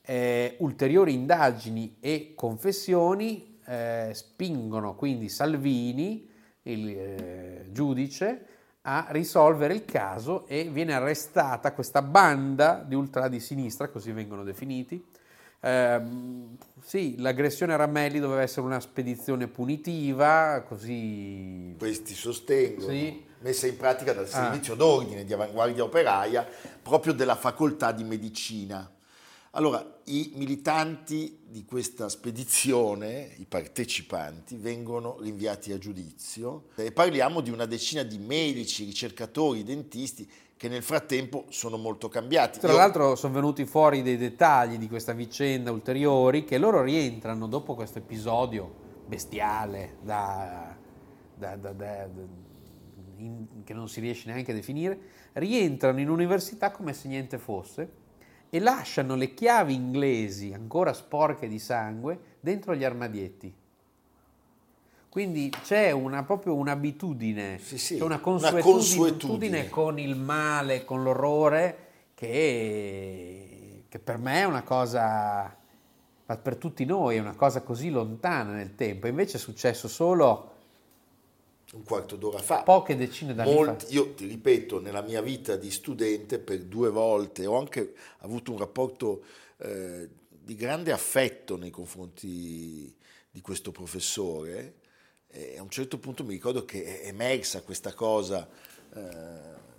Eh, 0.00 0.56
ulteriori 0.60 1.12
indagini 1.12 1.96
e 2.00 2.32
confessioni 2.34 3.58
eh, 3.66 4.10
spingono 4.14 4.94
quindi 4.94 5.28
Salvini, 5.28 6.28
il 6.62 6.88
eh, 6.88 7.66
giudice, 7.70 8.46
a 8.86 9.06
risolvere 9.10 9.74
il 9.74 9.84
caso 9.84 10.46
e 10.46 10.64
viene 10.64 10.92
arrestata 10.92 11.72
questa 11.72 12.02
banda 12.02 12.84
di 12.86 12.94
ultra 12.94 13.28
di 13.28 13.40
sinistra, 13.40 13.88
così 13.88 14.12
vengono 14.12 14.44
definiti. 14.44 15.02
Eh, 15.60 16.00
sì, 16.82 17.18
l'aggressione 17.18 17.72
a 17.72 17.76
Ramelli 17.76 18.20
doveva 18.20 18.42
essere 18.42 18.66
una 18.66 18.80
spedizione 18.80 19.46
punitiva, 19.46 20.62
così... 20.68 21.74
Questi 21.78 22.14
sostengono, 22.14 22.90
sì. 22.90 23.24
messa 23.38 23.66
in 23.66 23.76
pratica 23.78 24.12
dal 24.12 24.24
ah. 24.24 24.28
servizio 24.28 24.74
ah. 24.74 24.76
d'ordine 24.76 25.24
di 25.24 25.32
avanguardia 25.32 25.82
operaia, 25.82 26.46
proprio 26.82 27.14
della 27.14 27.36
facoltà 27.36 27.90
di 27.90 28.04
medicina. 28.04 28.93
Allora, 29.56 30.00
i 30.06 30.32
militanti 30.34 31.38
di 31.46 31.64
questa 31.64 32.08
spedizione, 32.08 33.34
i 33.36 33.44
partecipanti, 33.44 34.56
vengono 34.56 35.16
rinviati 35.20 35.70
a 35.70 35.78
giudizio 35.78 36.70
e 36.74 36.90
parliamo 36.90 37.40
di 37.40 37.50
una 37.50 37.64
decina 37.64 38.02
di 38.02 38.18
medici, 38.18 38.84
ricercatori, 38.84 39.62
dentisti 39.62 40.28
che 40.56 40.68
nel 40.68 40.82
frattempo 40.82 41.44
sono 41.50 41.76
molto 41.76 42.08
cambiati. 42.08 42.58
Tra 42.58 42.72
Io... 42.72 42.78
l'altro 42.78 43.14
sono 43.14 43.32
venuti 43.32 43.64
fuori 43.64 44.02
dei 44.02 44.16
dettagli 44.16 44.76
di 44.76 44.88
questa 44.88 45.12
vicenda 45.12 45.70
ulteriori 45.70 46.42
che 46.42 46.58
loro 46.58 46.82
rientrano 46.82 47.46
dopo 47.46 47.76
questo 47.76 47.98
episodio 47.98 48.82
bestiale 49.06 49.98
da, 50.02 50.76
da, 51.36 51.54
da, 51.54 52.08
in, 53.18 53.46
che 53.62 53.72
non 53.72 53.88
si 53.88 54.00
riesce 54.00 54.28
neanche 54.28 54.50
a 54.50 54.54
definire, 54.54 54.98
rientrano 55.34 56.00
in 56.00 56.10
università 56.10 56.72
come 56.72 56.92
se 56.92 57.06
niente 57.06 57.38
fosse 57.38 58.02
e 58.54 58.60
lasciano 58.60 59.16
le 59.16 59.34
chiavi 59.34 59.74
inglesi, 59.74 60.52
ancora 60.52 60.92
sporche 60.92 61.48
di 61.48 61.58
sangue, 61.58 62.36
dentro 62.38 62.76
gli 62.76 62.84
armadietti. 62.84 63.52
Quindi 65.08 65.50
c'è 65.64 65.90
una, 65.90 66.22
proprio 66.22 66.54
un'abitudine, 66.54 67.58
sì, 67.58 67.78
sì, 67.78 67.96
c'è 67.96 68.04
una 68.04 68.20
consuetudine, 68.20 68.62
una 68.62 68.72
consuetudine, 68.72 69.68
con 69.68 69.98
il 69.98 70.14
male, 70.14 70.84
con 70.84 71.02
l'orrore, 71.02 71.78
che, 72.14 73.86
che 73.88 73.98
per 73.98 74.18
me 74.18 74.42
è 74.42 74.44
una 74.44 74.62
cosa, 74.62 75.56
ma 76.24 76.36
per 76.36 76.54
tutti 76.54 76.84
noi 76.84 77.16
è 77.16 77.20
una 77.20 77.34
cosa 77.34 77.60
così 77.62 77.90
lontana 77.90 78.52
nel 78.52 78.76
tempo. 78.76 79.08
Invece 79.08 79.38
è 79.38 79.40
successo 79.40 79.88
solo 79.88 80.53
un 81.74 81.84
quarto 81.84 82.16
d'ora 82.16 82.38
fa. 82.38 82.62
Poche 82.62 82.96
decine 82.96 83.34
d'anni 83.34 83.52
Molti, 83.52 83.86
fa. 83.86 83.92
Io 83.92 84.14
ti 84.14 84.26
ripeto, 84.26 84.80
nella 84.80 85.02
mia 85.02 85.20
vita 85.20 85.56
di 85.56 85.70
studente 85.70 86.38
per 86.38 86.62
due 86.64 86.90
volte 86.90 87.46
ho 87.46 87.58
anche 87.58 87.94
avuto 88.18 88.52
un 88.52 88.58
rapporto 88.58 89.24
eh, 89.58 90.08
di 90.28 90.54
grande 90.54 90.92
affetto 90.92 91.56
nei 91.56 91.70
confronti 91.70 92.94
di 93.30 93.40
questo 93.40 93.72
professore 93.72 94.82
e 95.26 95.58
a 95.58 95.62
un 95.62 95.70
certo 95.70 95.98
punto 95.98 96.22
mi 96.22 96.32
ricordo 96.32 96.64
che 96.64 97.00
è 97.00 97.08
emersa 97.08 97.62
questa 97.62 97.92
cosa 97.92 98.48
eh, 98.94 99.02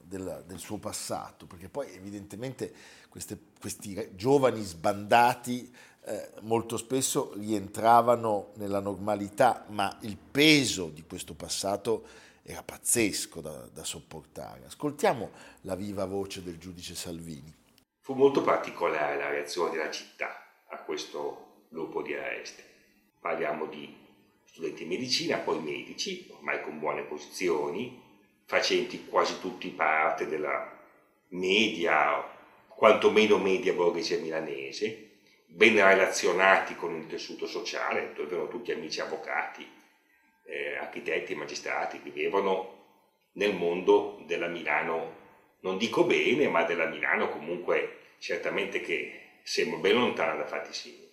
del, 0.01 0.43
del, 0.45 0.59
suo 0.59 0.77
passato, 0.77 1.45
perché 1.45 1.69
poi 1.69 1.93
evidentemente 1.93 2.73
queste, 3.07 3.39
questi 3.57 4.11
giovani 4.15 4.61
sbandati 4.61 5.73
eh, 6.05 6.29
molto 6.41 6.77
spesso 6.77 7.33
rientravano 7.35 8.51
nella 8.55 8.79
normalità, 8.79 9.65
ma 9.69 9.97
il 10.01 10.17
peso 10.17 10.89
di 10.89 11.03
questo 11.07 11.33
passato 11.33 12.03
era 12.43 12.61
pazzesco 12.61 13.41
da, 13.41 13.67
da 13.73 13.83
sopportare. 13.83 14.65
Ascoltiamo 14.65 15.31
la 15.61 15.75
viva 15.75 16.05
voce 16.05 16.43
del 16.43 16.59
giudice 16.59 16.93
Salvini. 16.93 17.51
Fu 18.01 18.13
molto 18.13 18.43
particolare 18.43 19.17
la 19.17 19.29
reazione 19.29 19.71
della 19.71 19.89
città 19.89 20.45
a 20.67 20.77
questo 20.77 21.63
gruppo 21.69 22.03
di 22.03 22.13
arresti. 22.13 22.61
Parliamo 23.19 23.65
di 23.65 23.91
studenti 24.43 24.83
di 24.83 24.89
medicina, 24.89 25.37
poi 25.37 25.59
medici, 25.59 26.29
ormai 26.31 26.61
con 26.61 26.77
buone 26.77 27.01
posizioni, 27.01 27.99
facenti 28.45 29.05
quasi 29.05 29.39
tutti 29.39 29.69
parte 29.69 30.27
della 30.27 30.71
media, 31.29 32.23
quantomeno 32.67 33.39
media 33.39 33.73
borghese 33.73 34.19
milanese, 34.19 35.04
ben 35.55 35.75
relazionati 35.75 36.75
con 36.75 36.93
il 36.95 37.07
tessuto 37.07 37.47
sociale, 37.47 38.11
dove 38.13 38.33
erano 38.33 38.49
tutti 38.49 38.73
amici 38.73 38.99
avvocati, 38.99 39.65
eh, 40.43 40.75
architetti, 40.75 41.33
magistrati, 41.33 41.97
vivevano 41.99 42.73
nel 43.33 43.55
mondo 43.55 44.21
della 44.25 44.47
Milano, 44.47 45.23
non 45.61 45.77
dico 45.77 46.03
bene, 46.03 46.49
ma 46.49 46.63
della 46.63 46.87
Milano 46.87 47.29
comunque 47.29 47.99
certamente 48.17 48.81
che 48.81 49.37
sembra 49.43 49.79
ben 49.79 49.95
lontana 49.95 50.35
da 50.35 50.45
fatti 50.45 50.73
simili. 50.73 51.09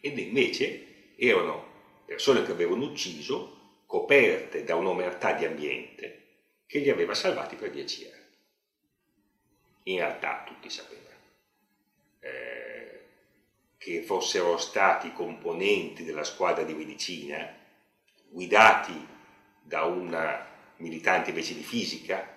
Ed 0.00 0.18
invece 0.18 1.14
erano 1.16 1.72
persone 2.04 2.42
che 2.42 2.50
avevano 2.50 2.86
ucciso 2.86 3.82
coperte 3.86 4.64
da 4.64 4.74
un'omertà 4.74 5.34
di 5.34 5.44
ambiente 5.44 6.22
che 6.66 6.80
li 6.80 6.90
aveva 6.90 7.14
salvati 7.14 7.54
per 7.54 7.70
dieci 7.70 8.04
anni. 8.04 8.22
In 9.84 9.98
realtà 9.98 10.42
tutti 10.44 10.68
sapevano. 10.68 11.02
Eh, 12.18 12.73
che 13.84 14.00
fossero 14.00 14.56
stati 14.56 15.12
componenti 15.12 16.04
della 16.04 16.24
squadra 16.24 16.64
di 16.64 16.72
medicina, 16.72 17.54
guidati 18.30 18.94
da 19.60 19.82
un 19.82 20.42
militante 20.78 21.28
invece 21.28 21.54
di 21.54 21.62
fisica, 21.62 22.34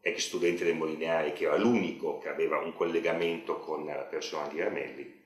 ex 0.00 0.28
studente 0.28 0.64
del 0.64 0.74
Molinari, 0.74 1.34
che 1.34 1.44
era 1.44 1.58
l'unico 1.58 2.16
che 2.20 2.30
aveva 2.30 2.56
un 2.56 2.72
collegamento 2.72 3.58
con 3.58 3.84
la 3.84 3.96
persona 3.96 4.48
di 4.48 4.60
Ramelli, 4.60 5.22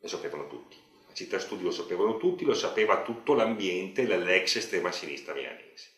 lo 0.00 0.06
sapevano 0.06 0.46
tutti. 0.48 0.76
La 1.06 1.14
città 1.14 1.38
studi 1.38 1.62
lo 1.62 1.70
sapevano 1.70 2.18
tutti, 2.18 2.44
lo 2.44 2.52
sapeva 2.52 3.00
tutto 3.00 3.32
l'ambiente 3.32 4.04
dell'ex 4.04 4.56
estrema 4.56 4.92
sinistra 4.92 5.32
milanese, 5.32 5.88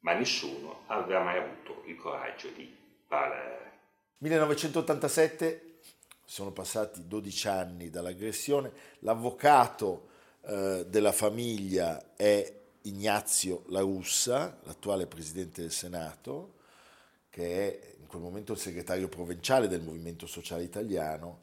ma 0.00 0.14
nessuno 0.14 0.82
aveva 0.86 1.22
mai 1.22 1.38
avuto 1.38 1.84
il 1.86 1.94
coraggio 1.94 2.48
di 2.48 2.68
parlare. 3.06 3.70
1987 4.18 5.65
sono 6.26 6.50
passati 6.50 7.06
12 7.06 7.48
anni 7.48 7.88
dall'aggressione, 7.88 8.72
l'avvocato 9.00 10.08
eh, 10.42 10.84
della 10.88 11.12
famiglia 11.12 12.14
è 12.16 12.52
Ignazio 12.82 13.62
La 13.68 13.80
Russa, 13.80 14.58
l'attuale 14.64 15.06
presidente 15.06 15.62
del 15.62 15.72
Senato, 15.72 16.54
che 17.30 17.68
è 17.68 17.94
in 18.00 18.06
quel 18.06 18.22
momento 18.22 18.52
il 18.52 18.58
segretario 18.58 19.08
provinciale 19.08 19.68
del 19.68 19.82
Movimento 19.82 20.26
Sociale 20.26 20.64
Italiano 20.64 21.42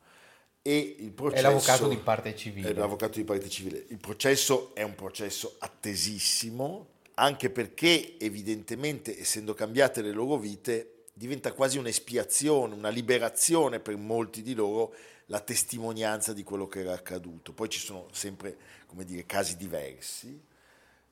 e 0.62 0.96
il 1.00 1.12
processo... 1.12 1.40
È 1.40 1.50
l'avvocato 1.50 1.88
di 1.88 1.98
parte 1.98 2.36
civile. 2.36 2.70
È 2.70 2.74
l'avvocato 2.74 3.18
di 3.18 3.24
parte 3.24 3.50
civile. 3.50 3.86
Il 3.88 4.00
processo 4.00 4.76
è 4.76 4.82
un 4.84 4.96
processo 4.96 5.56
attesissimo, 5.60 6.88
anche 7.16 7.50
perché 7.50 8.18
evidentemente, 8.20 9.18
essendo 9.18 9.54
cambiate 9.54 10.02
le 10.02 10.12
loro 10.12 10.38
vite, 10.38 10.93
diventa 11.14 11.54
quasi 11.54 11.78
un'espiazione, 11.78 12.74
una 12.74 12.90
liberazione 12.90 13.80
per 13.80 13.96
molti 13.98 14.42
di 14.42 14.56
loro 14.56 14.94
la 15.28 15.40
testimonianza 15.40 16.34
di 16.34 16.44
quello 16.44 16.68
che 16.68 16.80
era 16.80 16.94
accaduto. 16.94 17.54
Poi 17.54 17.70
ci 17.70 17.80
sono 17.80 18.08
sempre, 18.12 18.58
come 18.88 19.06
dire, 19.06 19.26
casi 19.26 19.56
diversi. 19.56 20.42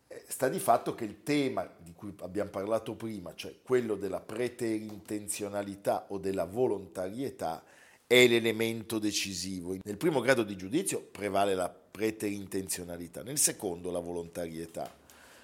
Eh, 0.07 0.25
sta 0.27 0.49
di 0.49 0.59
fatto 0.59 0.93
che 0.95 1.05
il 1.05 1.23
tema 1.23 1.69
di 1.77 1.93
cui 1.93 2.13
abbiamo 2.19 2.49
parlato 2.49 2.95
prima, 2.95 3.33
cioè 3.35 3.55
quello 3.61 3.95
della 3.95 4.19
preterintenzionalità 4.19 6.07
o 6.09 6.17
della 6.17 6.45
volontarietà, 6.45 7.63
è 8.05 8.27
l'elemento 8.27 8.99
decisivo. 8.99 9.77
Nel 9.83 9.97
primo 9.97 10.19
grado 10.19 10.43
di 10.43 10.57
giudizio 10.57 10.99
prevale 10.99 11.55
la 11.55 11.69
preterintenzionalità, 11.69 13.23
nel 13.23 13.37
secondo 13.37 13.89
la 13.89 13.99
volontarietà. 13.99 14.99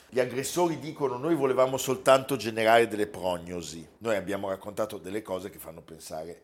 Gli 0.09 0.21
aggressori 0.21 0.79
dicono 0.79 1.17
noi 1.17 1.35
volevamo 1.35 1.75
soltanto 1.75 2.37
generare 2.37 2.87
delle 2.87 3.07
prognosi, 3.07 3.85
noi 3.99 4.15
abbiamo 4.15 4.47
raccontato 4.47 4.97
delle 4.97 5.21
cose 5.21 5.49
che 5.49 5.59
fanno 5.59 5.81
pensare 5.81 6.41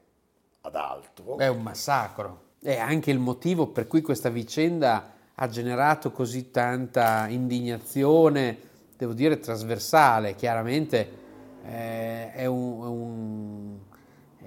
ad 0.61 0.75
altro. 0.75 1.37
È 1.37 1.47
un 1.47 1.61
massacro. 1.61 2.51
È 2.61 2.77
anche 2.77 3.09
il 3.09 3.19
motivo 3.19 3.67
per 3.67 3.87
cui 3.87 4.01
questa 4.01 4.29
vicenda 4.29 5.13
ha 5.35 5.47
generato 5.47 6.11
così 6.11 6.51
tanta 6.51 7.27
indignazione, 7.29 8.57
devo 8.97 9.13
dire 9.13 9.39
trasversale, 9.39 10.35
chiaramente 10.35 11.21
eh, 11.65 12.33
è, 12.33 12.45
un, 12.45 12.81
è, 12.81 12.87
un, 12.87 13.77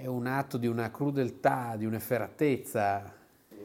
è 0.03 0.05
un 0.05 0.27
atto 0.27 0.57
di 0.57 0.67
una 0.67 0.91
crudeltà, 0.91 1.75
di 1.75 1.85
un'efferatezza 1.85 3.13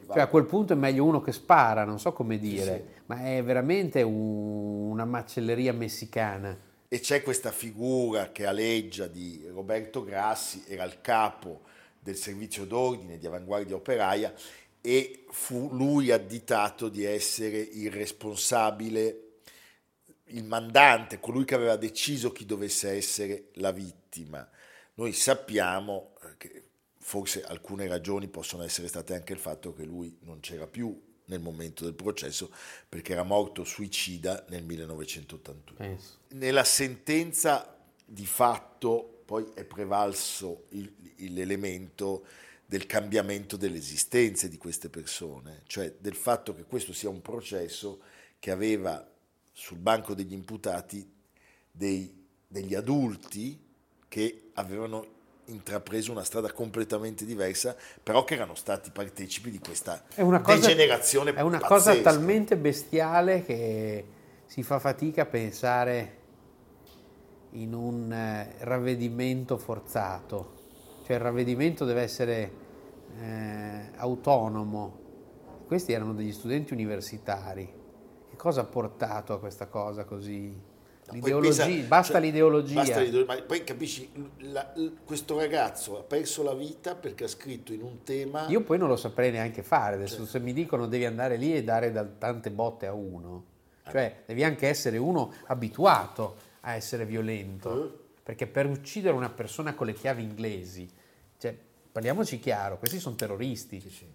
Cioè 0.06 0.20
a 0.20 0.26
quel 0.26 0.44
punto 0.44 0.72
è 0.72 0.76
meglio 0.76 1.04
uno 1.04 1.20
che 1.20 1.32
spara, 1.32 1.84
non 1.84 1.98
so 1.98 2.12
come 2.12 2.38
dire, 2.38 2.84
sì, 2.86 2.94
sì. 2.94 3.00
ma 3.06 3.26
è 3.26 3.42
veramente 3.42 4.02
un, 4.02 4.90
una 4.90 5.04
macelleria 5.04 5.72
messicana. 5.72 6.58
E 6.88 7.00
c'è 7.00 7.22
questa 7.22 7.50
figura 7.50 8.32
che 8.32 8.44
aleggia 8.44 9.06
di 9.06 9.46
Roberto 9.50 10.04
Grassi, 10.04 10.64
era 10.66 10.84
il 10.84 11.00
capo 11.00 11.62
del 11.98 12.16
servizio 12.16 12.66
d'ordine 12.66 13.16
di 13.16 13.26
avanguardia 13.26 13.76
operaia 13.76 14.34
e 14.80 15.24
fu 15.30 15.70
lui 15.72 16.10
additato 16.10 16.88
di 16.88 17.04
essere 17.04 17.58
il 17.58 17.90
responsabile, 17.92 19.36
il 20.24 20.44
mandante, 20.44 21.20
colui 21.20 21.44
che 21.44 21.54
aveva 21.54 21.76
deciso 21.76 22.32
chi 22.32 22.44
dovesse 22.44 22.90
essere 22.90 23.50
la 23.54 23.70
vittima. 23.70 24.46
Noi 24.94 25.12
sappiamo 25.12 26.14
eh, 26.22 26.36
che 26.36 26.64
forse 27.12 27.42
alcune 27.42 27.86
ragioni 27.88 28.26
possono 28.26 28.62
essere 28.62 28.88
state 28.88 29.12
anche 29.12 29.34
il 29.34 29.38
fatto 29.38 29.74
che 29.74 29.84
lui 29.84 30.16
non 30.20 30.40
c'era 30.40 30.66
più 30.66 30.98
nel 31.26 31.40
momento 31.40 31.84
del 31.84 31.92
processo 31.92 32.50
perché 32.88 33.12
era 33.12 33.22
morto 33.22 33.64
suicida 33.64 34.46
nel 34.48 34.62
1981. 34.62 35.76
Penso. 35.76 36.20
Nella 36.28 36.64
sentenza 36.64 37.78
di 38.02 38.24
fatto 38.24 39.24
poi 39.26 39.46
è 39.52 39.62
prevalso 39.64 40.64
il, 40.70 40.90
l'elemento 41.34 42.24
del 42.64 42.86
cambiamento 42.86 43.58
delle 43.58 43.76
esistenze 43.76 44.48
di 44.48 44.56
queste 44.56 44.88
persone, 44.88 45.64
cioè 45.66 45.92
del 45.98 46.14
fatto 46.14 46.54
che 46.54 46.64
questo 46.64 46.94
sia 46.94 47.10
un 47.10 47.20
processo 47.20 48.00
che 48.38 48.50
aveva 48.50 49.06
sul 49.52 49.76
banco 49.76 50.14
degli 50.14 50.32
imputati 50.32 51.06
dei, 51.70 52.26
degli 52.46 52.74
adulti 52.74 53.60
che 54.08 54.48
avevano 54.54 55.20
intrapreso 55.46 56.12
una 56.12 56.24
strada 56.24 56.52
completamente 56.52 57.24
diversa, 57.24 57.76
però 58.02 58.24
che 58.24 58.34
erano 58.34 58.54
stati 58.54 58.90
partecipi 58.90 59.50
di 59.50 59.58
questa 59.58 60.04
è 60.14 60.22
una 60.22 60.40
cosa, 60.40 60.68
degenerazione 60.68 61.34
È 61.34 61.40
una 61.40 61.58
pazzesca. 61.58 61.90
cosa 61.90 62.02
talmente 62.02 62.56
bestiale 62.56 63.44
che 63.44 64.06
si 64.46 64.62
fa 64.62 64.78
fatica 64.78 65.22
a 65.22 65.26
pensare 65.26 66.18
in 67.50 67.74
un 67.74 68.12
eh, 68.12 68.54
ravvedimento 68.60 69.58
forzato. 69.58 70.60
Cioè 71.04 71.16
il 71.16 71.22
ravvedimento 71.22 71.84
deve 71.84 72.02
essere 72.02 72.52
eh, 73.20 73.90
autonomo. 73.96 75.00
Questi 75.66 75.92
erano 75.92 76.14
degli 76.14 76.32
studenti 76.32 76.72
universitari. 76.72 77.80
Che 78.30 78.36
cosa 78.36 78.62
ha 78.62 78.64
portato 78.64 79.32
a 79.32 79.38
questa 79.38 79.66
cosa 79.66 80.04
così? 80.04 80.70
L'ideologia, 81.12 81.64
pensa, 81.66 81.88
basta, 81.88 82.12
cioè, 82.14 82.22
l'ideologia. 82.22 82.74
basta 82.74 83.00
l'ideologia. 83.00 83.34
Ma 83.34 83.42
poi 83.42 83.64
capisci, 83.64 84.10
la, 84.38 84.72
questo 85.04 85.38
ragazzo 85.38 85.98
ha 85.98 86.02
perso 86.02 86.42
la 86.42 86.54
vita 86.54 86.94
perché 86.94 87.24
ha 87.24 87.28
scritto 87.28 87.72
in 87.72 87.82
un 87.82 88.02
tema... 88.02 88.46
Io 88.48 88.62
poi 88.62 88.78
non 88.78 88.88
lo 88.88 88.96
saprei 88.96 89.30
neanche 89.30 89.62
fare, 89.62 89.96
adesso 89.96 90.18
cioè. 90.18 90.26
se 90.26 90.40
mi 90.40 90.52
dicono 90.52 90.86
devi 90.86 91.04
andare 91.04 91.36
lì 91.36 91.54
e 91.54 91.62
dare 91.62 91.92
da, 91.92 92.04
tante 92.04 92.50
botte 92.50 92.86
a 92.86 92.92
uno, 92.92 93.44
cioè 93.90 94.04
eh. 94.04 94.22
devi 94.26 94.44
anche 94.44 94.68
essere 94.68 94.96
uno 94.96 95.32
abituato 95.46 96.36
a 96.60 96.74
essere 96.74 97.04
violento, 97.04 97.84
eh. 97.84 97.98
perché 98.22 98.46
per 98.46 98.66
uccidere 98.66 99.14
una 99.14 99.30
persona 99.30 99.74
con 99.74 99.86
le 99.86 99.92
chiavi 99.92 100.22
inglesi, 100.22 100.90
cioè, 101.38 101.56
Parliamoci 101.92 102.38
chiaro, 102.38 102.78
questi 102.78 102.98
sono 102.98 103.16
terroristi. 103.16 103.78
Sì, 103.78 103.90
sì. 103.90 104.06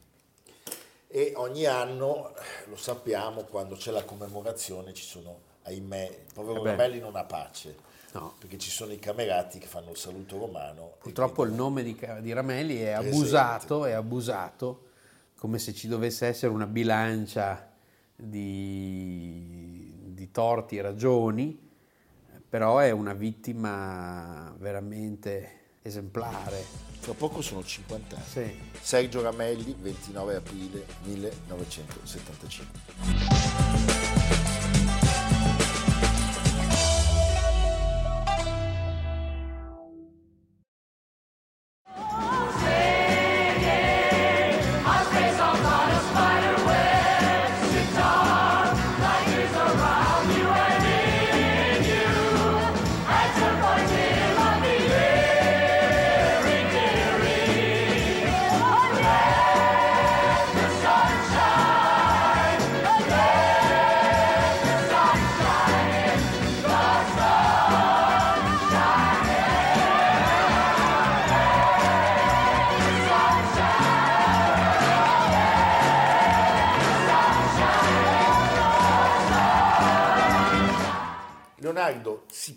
E 1.09 1.33
ogni 1.35 1.65
anno, 1.65 2.33
lo 2.65 2.75
sappiamo, 2.75 3.43
quando 3.43 3.75
c'è 3.75 3.91
la 3.91 4.03
commemorazione 4.03 4.93
ci 4.93 5.03
sono, 5.03 5.41
ahimè, 5.67 6.21
il 6.25 6.33
povero 6.33 6.65
eh 6.65 6.71
Ramelli 6.71 6.99
non 6.99 7.15
ha 7.15 7.23
pace. 7.23 7.85
No. 8.13 8.33
Perché 8.39 8.57
ci 8.57 8.71
sono 8.71 8.93
i 8.93 8.99
camerati 8.99 9.59
che 9.59 9.67
fanno 9.67 9.91
il 9.91 9.97
saluto 9.97 10.39
romano. 10.39 10.93
Purtroppo 10.99 11.43
quindi... 11.43 11.53
il 11.53 11.59
nome 11.59 11.83
di, 11.83 11.99
di 12.21 12.33
Ramelli 12.33 12.79
è 12.79 12.91
abusato, 12.91 13.85
è 13.85 13.91
abusato, 13.91 14.85
come 15.35 15.59
se 15.59 15.73
ci 15.73 15.87
dovesse 15.87 16.25
essere 16.25 16.51
una 16.51 16.65
bilancia 16.65 17.69
di, 18.15 19.93
di 20.13 20.31
torti 20.31 20.77
e 20.77 20.81
ragioni, 20.81 21.69
però 22.49 22.79
è 22.79 22.91
una 22.91 23.13
vittima 23.13 24.55
veramente 24.57 25.75
esemplare. 25.81 26.85
Tra 27.01 27.13
poco 27.13 27.41
sono 27.41 27.63
50 27.63 28.15
anni. 28.15 28.25
Sì. 28.25 28.59
Sergio 28.81 29.21
Ramelli, 29.21 29.75
29 29.77 30.35
aprile 30.35 30.85
1975. 31.03 33.26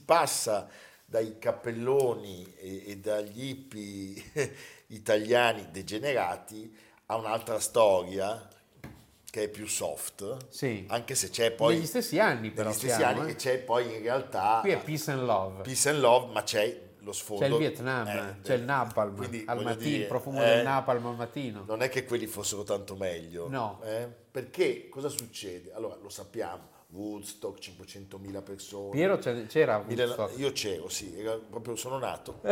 Passa 0.05 0.69
dai 1.05 1.39
cappelloni 1.39 2.55
e, 2.57 2.91
e 2.91 2.97
dagli 2.99 3.49
hippie 3.49 4.23
italiani 4.89 5.69
degenerati 5.71 6.77
a 7.07 7.17
un'altra 7.17 7.59
storia 7.59 8.49
che 9.31 9.45
è 9.45 9.49
più 9.49 9.67
soft, 9.67 10.49
sì. 10.49 10.85
anche 10.89 11.15
se 11.15 11.31
c'è 11.31 11.53
poi... 11.53 11.77
Negli 11.77 11.87
stessi 11.87 12.19
anni 12.19 12.51
però 12.51 12.71
Negli 12.71 12.79
stessi 12.79 12.97
siamo, 12.97 13.21
anni 13.21 13.31
eh? 13.31 13.33
che 13.33 13.39
c'è 13.39 13.59
poi 13.59 13.95
in 13.95 14.03
realtà... 14.03 14.59
Qui 14.61 14.71
è 14.71 14.83
peace 14.83 15.11
and 15.13 15.25
love. 15.25 15.63
Peace 15.63 15.89
and 15.89 16.01
love, 16.01 16.33
ma 16.33 16.43
c'è 16.43 16.89
lo 17.01 17.13
sfondo... 17.13 17.45
C'è 17.45 17.51
il 17.51 17.59
Vietnam, 17.59 18.07
eh, 18.09 18.37
c'è 18.43 18.55
il 18.55 18.63
napalm 18.63 19.17
quindi, 19.17 19.45
al 19.47 19.63
mattino, 19.63 19.83
dire, 19.83 20.03
il 20.03 20.07
profumo 20.07 20.43
eh, 20.43 20.47
del 20.47 20.65
napalm 20.65 21.07
al 21.07 21.17
mattino. 21.17 21.65
Non 21.67 21.83
è 21.83 21.89
che 21.89 22.05
quelli 22.05 22.27
fossero 22.27 22.63
tanto 22.63 22.97
meglio. 22.97 23.49
No. 23.49 23.81
Eh? 23.85 24.09
Perché 24.31 24.89
cosa 24.89 25.09
succede? 25.09 25.73
Allora, 25.73 25.97
lo 25.97 26.09
sappiamo, 26.09 26.70
Woodstock, 26.91 27.59
500.000 27.59 28.43
persone. 28.43 28.91
Piero 28.91 29.19
c'era 29.19 29.85
Woodstock. 29.87 30.39
Io 30.39 30.53
c'ero, 30.53 30.89
sì, 30.89 31.19
era, 31.19 31.37
proprio 31.37 31.77
sono 31.77 31.99
nato. 31.99 32.41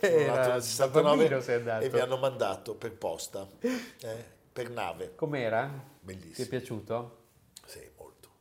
sono 0.00 0.26
nato 0.26 0.52
nel 0.52 0.62
69 0.62 1.84
e 1.84 1.90
mi 1.90 1.98
hanno 2.00 2.16
mandato 2.16 2.74
per 2.74 2.92
posta, 2.92 3.46
eh, 3.60 4.24
per 4.52 4.70
nave. 4.70 5.14
Com'era? 5.14 5.70
Bellissimo. 6.00 6.34
Ti 6.34 6.42
è 6.42 6.48
piaciuto? 6.48 7.21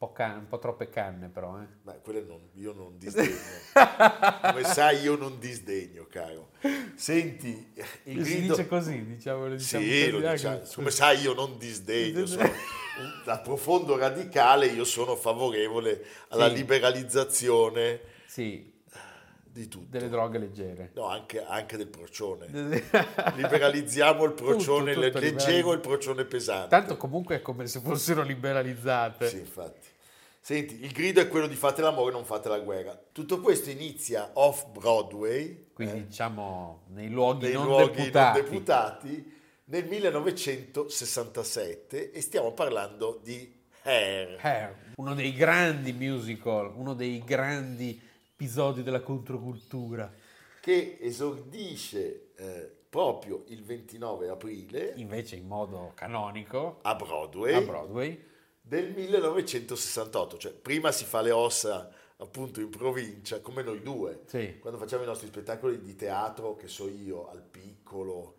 Po', 0.01 0.11
can- 0.13 0.37
un 0.39 0.47
po 0.47 0.57
troppe 0.57 0.89
canne 0.89 1.27
però, 1.27 1.61
eh. 1.61 1.67
Ma 1.83 1.93
quelle 1.93 2.21
non, 2.21 2.49
io 2.53 2.73
non 2.73 2.97
disdegno. 2.97 3.35
Come 4.41 4.63
sai 4.63 4.99
io 5.01 5.15
non 5.15 5.37
disdegno, 5.37 6.07
caro. 6.09 6.49
Senti, 6.95 7.71
il 8.05 8.23
grido... 8.23 8.25
Si 8.25 8.41
dice 8.47 8.67
così, 8.67 9.05
diciamo. 9.05 9.47
diciamo 9.49 9.83
sì, 9.83 10.09
lo 10.09 10.19
diciamo. 10.27 10.61
Come 10.73 10.89
sai 10.89 11.19
io 11.19 11.35
non 11.35 11.55
disdegno, 11.59 12.25
sono 12.25 12.49
da 13.23 13.37
profondo 13.41 13.95
radicale 13.95 14.65
io 14.65 14.85
sono 14.85 15.15
favorevole 15.15 16.03
alla 16.29 16.49
sì. 16.49 16.55
liberalizzazione 16.55 18.01
sì. 18.25 18.73
di 19.43 19.67
tutto. 19.67 19.85
Delle 19.87 20.09
droghe 20.09 20.39
leggere. 20.39 20.93
No, 20.95 21.09
anche, 21.09 21.43
anche 21.45 21.77
del 21.77 21.89
procione. 21.89 22.47
Liberalizziamo 23.35 24.23
il 24.23 24.33
procione 24.33 24.93
tutto, 24.95 25.05
tutto 25.05 25.19
leggero 25.19 25.73
e 25.73 25.75
il 25.75 25.81
procione 25.81 26.25
pesante. 26.25 26.69
Tanto 26.69 26.97
comunque 26.97 27.35
è 27.35 27.41
come 27.43 27.67
se 27.67 27.79
fossero 27.81 28.23
liberalizzate. 28.23 29.27
Sì, 29.27 29.37
infatti. 29.37 29.89
Senti, 30.43 30.84
il 30.84 30.91
grido 30.91 31.21
è 31.21 31.27
quello 31.27 31.45
di 31.45 31.56
fate 31.56 31.84
l'amore, 31.84 32.12
non 32.12 32.25
fate 32.25 32.49
la 32.49 32.58
guerra. 32.60 32.99
Tutto 33.12 33.39
questo 33.41 33.69
inizia 33.69 34.32
off-Broadway. 34.34 35.67
Quindi 35.71 35.99
eh, 35.99 36.08
diciamo 36.08 36.86
nei 36.88 37.12
luoghi, 37.12 37.45
nei 37.45 37.54
non, 37.54 37.67
luoghi 37.67 37.97
deputati. 37.97 38.39
non 38.39 38.49
deputati 38.49 39.34
nel 39.65 39.86
1967 39.86 42.12
e 42.12 42.21
stiamo 42.21 42.54
parlando 42.54 43.19
di 43.23 43.56
Hair. 43.84 44.39
Hair, 44.41 44.93
uno 44.95 45.13
dei 45.13 45.32
grandi 45.32 45.93
musical, 45.93 46.73
uno 46.75 46.95
dei 46.95 47.23
grandi 47.23 48.01
episodi 48.34 48.82
della 48.82 49.01
controcultura. 49.01 50.12
Che 50.60 50.97
esordisce 51.01 52.32
eh, 52.36 52.67
proprio 52.89 53.43
il 53.49 53.63
29 53.63 54.27
aprile. 54.27 54.93
Invece 54.95 55.36
in 55.36 55.45
modo 55.45 55.91
canonico. 55.93 56.80
A 56.82 56.95
Broadway. 56.95 57.54
A 57.54 57.62
Broadway. 57.62 58.30
Del 58.71 58.93
1968, 58.93 60.38
cioè 60.38 60.53
prima 60.53 60.93
si 60.93 61.03
fa 61.03 61.19
le 61.19 61.31
ossa 61.31 61.89
appunto 62.19 62.62
in 62.62 62.69
provincia, 62.69 63.41
come 63.41 63.63
noi 63.63 63.81
due. 63.81 64.21
Sì. 64.27 64.60
Quando 64.62 64.79
facciamo 64.79 65.03
i 65.03 65.05
nostri 65.05 65.27
spettacoli 65.27 65.81
di 65.81 65.93
teatro, 65.97 66.55
che 66.55 66.69
so 66.69 66.88
io, 66.88 67.29
al 67.29 67.41
piccolo, 67.41 68.36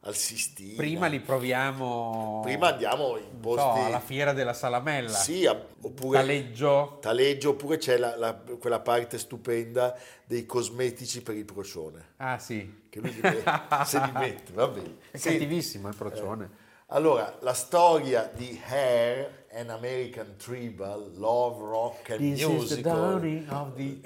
al 0.00 0.16
Sistina. 0.16 0.74
Prima 0.74 1.06
li 1.06 1.20
proviamo. 1.20 2.40
Prima 2.42 2.72
andiamo 2.72 3.16
in 3.16 3.38
posti... 3.38 3.60
so, 3.60 3.84
alla 3.84 4.00
fiera 4.00 4.32
della 4.32 4.54
Salamella. 4.54 5.08
Sì, 5.08 5.44
oppure... 5.46 6.18
Taleggio. 6.18 6.98
Taleggio, 7.00 7.50
oppure 7.50 7.76
c'è 7.78 7.96
la- 7.96 8.16
la- 8.16 8.34
quella 8.34 8.80
parte 8.80 9.18
stupenda 9.18 9.96
dei 10.24 10.46
cosmetici 10.46 11.22
per 11.22 11.36
il 11.36 11.44
procione. 11.44 12.14
Ah 12.16 12.40
sì. 12.40 12.86
Che 12.88 12.98
lui 12.98 13.12
se 13.12 14.00
li 14.00 14.10
mette, 14.14 14.52
va 14.52 14.66
bene. 14.66 14.96
È 15.12 15.16
Sì. 15.16 15.28
cattivissimo 15.30 15.86
il 15.86 15.94
procione. 15.94 16.64
Allora, 16.90 17.36
la 17.40 17.52
storia 17.52 18.30
di 18.32 18.60
Hair, 18.64 19.46
an 19.54 19.70
American 19.70 20.36
Tribal, 20.36 21.10
Love, 21.16 21.58
Rock 21.64 22.10
and 22.10 22.20
This 22.20 22.40
is 22.42 22.46
the 22.46 22.52
Musical. 22.52 22.94
dawning 22.94 23.48
of 23.48 23.74
the 23.74 23.98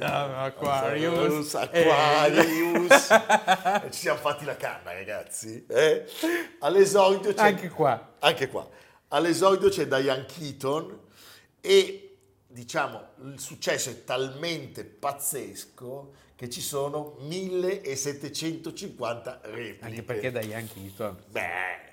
of 0.00 0.56
Aquarius, 0.56 1.54
Aquarius. 1.54 1.54
Eh. 1.54 1.82
Aquarius. 1.82 3.10
E 3.84 3.90
ci 3.90 4.00
siamo 4.00 4.18
fatti 4.20 4.46
la 4.46 4.56
canna, 4.56 4.94
ragazzi. 4.94 5.66
eh? 5.68 6.06
All'esordio 6.60 7.34
c'è... 7.34 7.42
Anche 7.42 7.68
qua. 7.68 8.14
Anche 8.20 8.48
qua. 8.48 8.66
All'esordio 9.08 9.68
c'è 9.68 9.86
Diane 9.86 10.24
Keaton 10.24 10.98
e 11.60 12.16
diciamo 12.46 13.08
il 13.24 13.38
successo 13.38 13.90
è 13.90 14.02
talmente 14.04 14.82
pazzesco 14.84 16.12
che 16.36 16.48
ci 16.48 16.62
sono 16.62 17.16
1750 17.18 19.40
repliche. 19.42 19.84
Anche 19.84 20.02
perché 20.02 20.30
da 20.32 20.40
Yankee 20.40 20.84
Keaton. 20.84 21.22
Beh, 21.28 21.83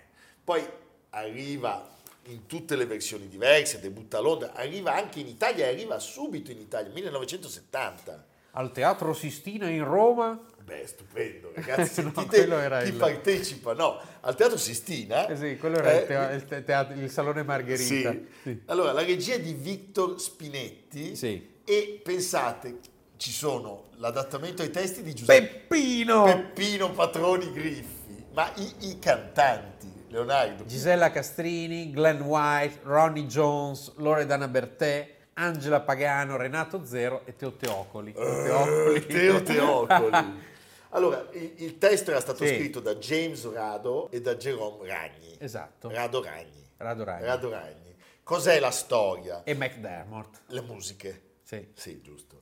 poi 0.44 0.64
arriva 1.12 1.90
in 2.26 2.46
tutte 2.46 2.76
le 2.76 2.86
versioni 2.86 3.28
diverse, 3.28 3.80
debutta 3.80 4.20
a 4.20 4.22
Londra, 4.22 4.54
arriva 4.54 4.94
anche 4.94 5.20
in 5.20 5.28
Italia, 5.28 5.68
arriva 5.68 6.00
subito 6.00 6.52
in 6.52 6.60
Italia, 6.60 6.92
1970. 6.94 8.26
Al 8.54 8.72
Teatro 8.72 9.14
Sistina 9.14 9.70
in 9.70 9.84
Roma. 9.84 10.40
Beh, 10.64 10.86
stupendo, 10.86 11.52
ragazzi, 11.56 12.02
No, 12.04 12.12
sentite 12.14 12.46
chi 12.84 12.90
il- 12.90 12.96
partecipa, 12.98 13.74
no, 13.74 14.00
al 14.22 14.36
Teatro 14.36 14.58
Sistina. 14.58 15.28
Eh 15.28 15.36
sì, 15.38 15.58
quello 15.58 15.78
era 15.78 15.92
eh, 15.94 16.02
il, 16.02 16.06
tea- 16.08 16.32
il 16.32 16.46
te- 16.46 16.64
teatro- 16.64 17.00
il 17.00 17.10
Salone 17.10 17.44
Margherita. 17.44 18.12
Sì. 18.12 18.28
Sì. 18.44 18.62
Allora, 18.66 18.92
la 18.92 19.04
regia 19.04 19.38
di 19.38 19.54
Victor 19.54 20.20
Spinetti 20.20 21.16
Sì. 21.16 21.50
e 21.64 22.02
pensate, 22.04 22.80
ci 23.18 23.32
sono 23.32 23.90
l'adattamento 23.96 24.62
ai 24.62 24.70
testi 24.70 25.02
di 25.02 25.14
Giuseppe 25.16 25.48
Peppino! 25.68 26.24
Peppino 26.26 26.92
Patroni 26.92 27.52
Griffi, 27.52 28.24
ma 28.34 28.52
i, 28.58 28.90
i 28.90 29.00
cantanti, 29.00 29.91
Leonardo, 30.12 30.66
Gisella 30.66 31.10
Castrini, 31.10 31.92
Glenn 31.92 32.22
White, 32.22 32.80
Ronnie 32.84 33.26
Jones, 33.26 33.94
Loredana 33.96 34.48
Bertè, 34.48 35.16
Angela 35.34 35.80
Pagano, 35.80 36.36
Renato 36.36 36.86
Zero 36.86 37.22
e 37.26 37.36
Teo 37.36 37.54
Teocoli. 37.54 38.14
Teo 38.14 38.44
Teocoli. 38.44 39.06
Teo 39.06 39.42
Teocoli. 39.44 40.50
Allora, 40.90 41.26
il, 41.32 41.54
il 41.58 41.78
testo 41.78 42.12
era 42.12 42.20
stato 42.20 42.46
Sì. 42.46 42.56
scritto 42.56 42.82
da 42.82 42.96
James 42.96 43.50
Rado 43.52 44.12
e 44.12 44.20
da 44.22 44.36
Jerome 44.36 44.86
Ragni. 44.88 45.36
Esatto. 45.40 45.90
Rado 45.90 46.22
Ragni. 46.22 46.68
Rado 46.78 47.04
Ragni. 47.06 47.26
Rado 47.26 47.50
Ragni. 47.50 47.96
Cos'è 48.24 48.60
la 48.60 48.72
storia? 48.72 49.44
E 49.44 49.54
McDermott. 49.56 50.42
Le 50.48 50.62
musiche. 50.62 51.22
Sì. 51.44 51.68
Sì, 51.74 52.02
giusto. 52.02 52.42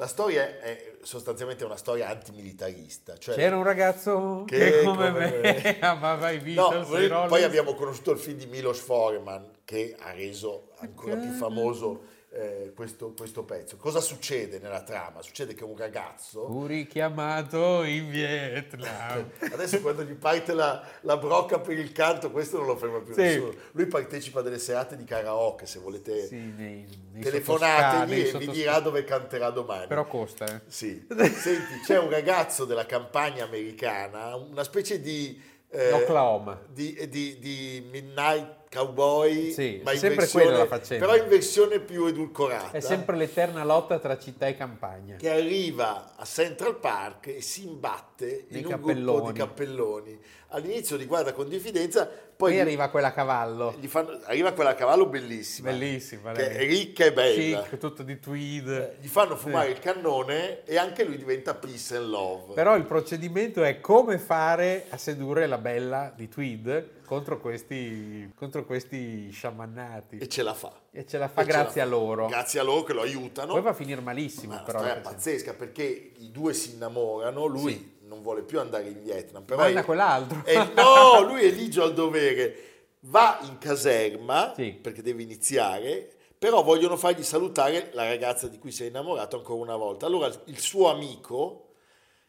La 0.00 0.06
storia 0.06 0.58
è, 0.60 0.96
sostanzialmente 1.02 1.62
una 1.62 1.76
storia 1.76 2.08
antimilitarista. 2.08 3.18
Cioè 3.18 3.34
C'era 3.34 3.58
un 3.58 3.62
ragazzo 3.62 4.44
Che 4.46 4.56
che, 4.56 4.82
come, 4.82 5.12
come 5.12 5.40
me 5.42 5.76
amava 5.80 6.30
i 6.30 6.38
No, 6.38 6.70
Beatles 6.70 6.88
i 6.88 6.90
noi 6.92 7.06
Rolling 7.06 7.28
poi 7.28 7.42
abbiamo 7.42 7.74
conosciuto 7.74 8.12
il 8.12 8.18
film 8.18 8.38
di 8.38 8.46
Milos 8.46 8.78
Forman 8.78 9.58
che 9.62 9.94
ha 9.98 10.12
reso 10.12 10.70
ancora 10.78 11.16
più 11.16 11.28
famoso 11.32 12.04
eh, 12.32 12.72
questo, 12.74 13.12
questo 13.16 13.42
pezzo. 13.42 13.76
Cosa 13.76 14.00
succede 14.00 14.58
nella 14.60 14.82
trama? 14.82 15.20
Succede 15.20 15.54
che 15.54 15.64
un 15.64 15.76
ragazzo, 15.76 16.46
Fu 16.46 16.66
richiamato 16.66 17.82
in 17.82 18.08
Vietnam. 18.08 19.30
adesso 19.52 19.80
quando 19.80 20.04
gli 20.04 20.14
parte 20.14 20.52
la, 20.52 20.80
la 21.02 21.16
brocca 21.16 21.58
per 21.58 21.78
il 21.78 21.90
canto, 21.92 22.30
questo 22.30 22.58
non 22.58 22.66
lo 22.66 22.76
ferma 22.76 23.00
più 23.00 23.14
Sì. 23.14 23.20
nessuno. 23.20 23.54
Lui 23.72 23.86
partecipa 23.86 24.40
a 24.40 24.42
delle 24.42 24.58
serate 24.58 24.96
di 24.96 25.04
karaoke, 25.04 25.66
se 25.66 25.78
volete 25.80 26.26
Sì, 26.28 26.36
nei, 26.36 26.86
sottoscali, 27.32 28.28
e 28.28 28.38
vi 28.38 28.48
dirà 28.48 28.78
dove 28.80 29.04
canterà 29.04 29.50
domani. 29.50 29.86
Però 29.88 30.06
costa, 30.06 30.44
eh. 30.46 30.60
Sì. 30.68 31.06
Senti, 31.08 31.80
c'è 31.84 31.98
un 31.98 32.10
ragazzo 32.10 32.64
della 32.64 32.86
campagna 32.86 33.44
americana, 33.44 34.36
una 34.36 34.62
specie 34.64 35.00
di... 35.00 35.40
eh, 35.68 35.92
Oklahoma. 35.92 36.60
Di, 36.68 37.08
di- 37.08 37.38
di 37.38 37.86
Midnight 37.90 38.58
Cowboy, 38.72 39.50
Sì, 39.50 39.80
ma 39.82 39.92
in 39.92 39.98
sempre 39.98 40.18
versione, 40.20 40.56
la 40.56 40.66
faccenda. 40.66 41.04
però 41.04 41.20
in 41.20 41.28
versione 41.28 41.80
più 41.80 42.04
edulcorata. 42.06 42.70
È 42.70 42.78
sempre 42.78 43.16
l'eterna 43.16 43.64
lotta 43.64 43.98
tra 43.98 44.16
città 44.16 44.46
e 44.46 44.54
campagna. 44.56 45.16
Che 45.16 45.28
arriva 45.28 46.14
a 46.16 46.24
Central 46.24 46.78
Park 46.78 47.26
e 47.26 47.40
si 47.40 47.66
imbatte 47.66 48.46
Nei 48.48 48.60
in 48.60 48.66
un 48.66 48.72
gruppo 48.74 48.86
cappelloni. 48.86 49.32
di 49.32 49.38
cappelloni. 49.38 50.20
All'inizio 50.50 50.96
li 50.96 51.06
guarda 51.06 51.32
con 51.32 51.48
diffidenza, 51.48 52.08
poi 52.40 52.54
gli- 52.54 52.58
arriva 52.58 52.88
quella 52.88 53.08
a 53.08 53.12
cavallo. 53.12 53.74
gli 53.78 53.86
fanno- 53.86 54.18
arriva 54.24 54.52
quella 54.52 54.70
a 54.70 54.74
cavallo 54.74 55.06
bellissima. 55.06 55.70
Bellissima, 55.70 56.32
Che 56.32 56.48
è 56.50 56.66
ricca 56.66 57.04
e 57.04 57.12
bella. 57.12 57.62
Chic, 57.62 57.78
tutto 57.78 58.02
di 58.02 58.18
tweed. 58.18 58.68
Eh, 58.68 58.96
Gli 59.00 59.06
fanno 59.08 59.36
fumare 59.36 59.68
il 59.70 59.78
cannone 59.78 60.64
e 60.64 60.76
anche 60.78 61.04
lui 61.04 61.16
diventa 61.16 61.54
peace 61.54 61.96
and 61.96 62.08
love. 62.08 62.54
Però 62.54 62.76
il 62.76 62.84
procedimento 62.84 63.62
è 63.62 63.80
come 63.80 64.18
fare 64.18 64.86
a 64.88 64.96
sedurre 64.96 65.46
la 65.46 65.58
bella 65.58 66.12
di 66.16 66.28
tweed 66.28 66.98
contro 67.04 67.40
questi, 67.40 68.30
contro 68.36 68.64
questi 68.64 69.30
sciamannati. 69.30 70.18
E 70.18 70.28
ce 70.28 70.42
la 70.42 70.54
fa. 70.54 70.72
E 70.92 71.04
ce 71.06 71.18
la 71.18 71.28
fa 71.28 71.42
E 71.42 71.44
grazie 71.44 71.80
la 71.82 71.86
a 71.86 71.90
loro. 71.90 72.26
Grazie 72.26 72.60
a 72.60 72.62
loro 72.62 72.82
che 72.84 72.92
lo 72.92 73.02
aiutano. 73.02 73.52
Poi 73.52 73.62
va 73.62 73.70
a 73.70 73.74
finire 73.74 74.00
malissimo, 74.00 74.54
Ma 74.54 74.60
però. 74.62 74.80
è 74.80 74.84
perché- 74.84 75.00
pazzesca 75.00 75.54
perché 75.54 76.12
i 76.16 76.30
due 76.30 76.52
si 76.54 76.72
innamorano, 76.74 77.46
lui 77.46 77.72
Sì. 77.72 77.98
Non 78.10 78.22
vuole 78.22 78.42
più 78.42 78.58
andare 78.58 78.88
in 78.88 79.00
Vietnam, 79.02 79.44
però 79.44 79.60
Manda 79.62 79.80
è- 79.80 79.84
quell'altro. 79.84 80.42
è- 80.44 80.68
no, 80.74 81.22
lui 81.22 81.44
è 81.44 81.50
ligio 81.50 81.84
al 81.84 81.94
dovere, 81.94 82.56
va 83.02 83.38
in 83.42 83.56
caserma 83.58 84.52
Sì. 84.56 84.72
perché 84.72 85.00
deve 85.00 85.22
iniziare, 85.22 86.12
però 86.36 86.62
vogliono 86.62 86.96
fargli 86.96 87.22
salutare 87.22 87.90
la 87.92 88.06
ragazza 88.08 88.48
di 88.48 88.58
cui 88.58 88.72
si 88.72 88.82
è 88.82 88.88
innamorato 88.88 89.36
ancora 89.36 89.60
una 89.62 89.76
volta. 89.76 90.06
Allora 90.06 90.26
il 90.46 90.58
suo 90.58 90.90
amico, 90.90 91.74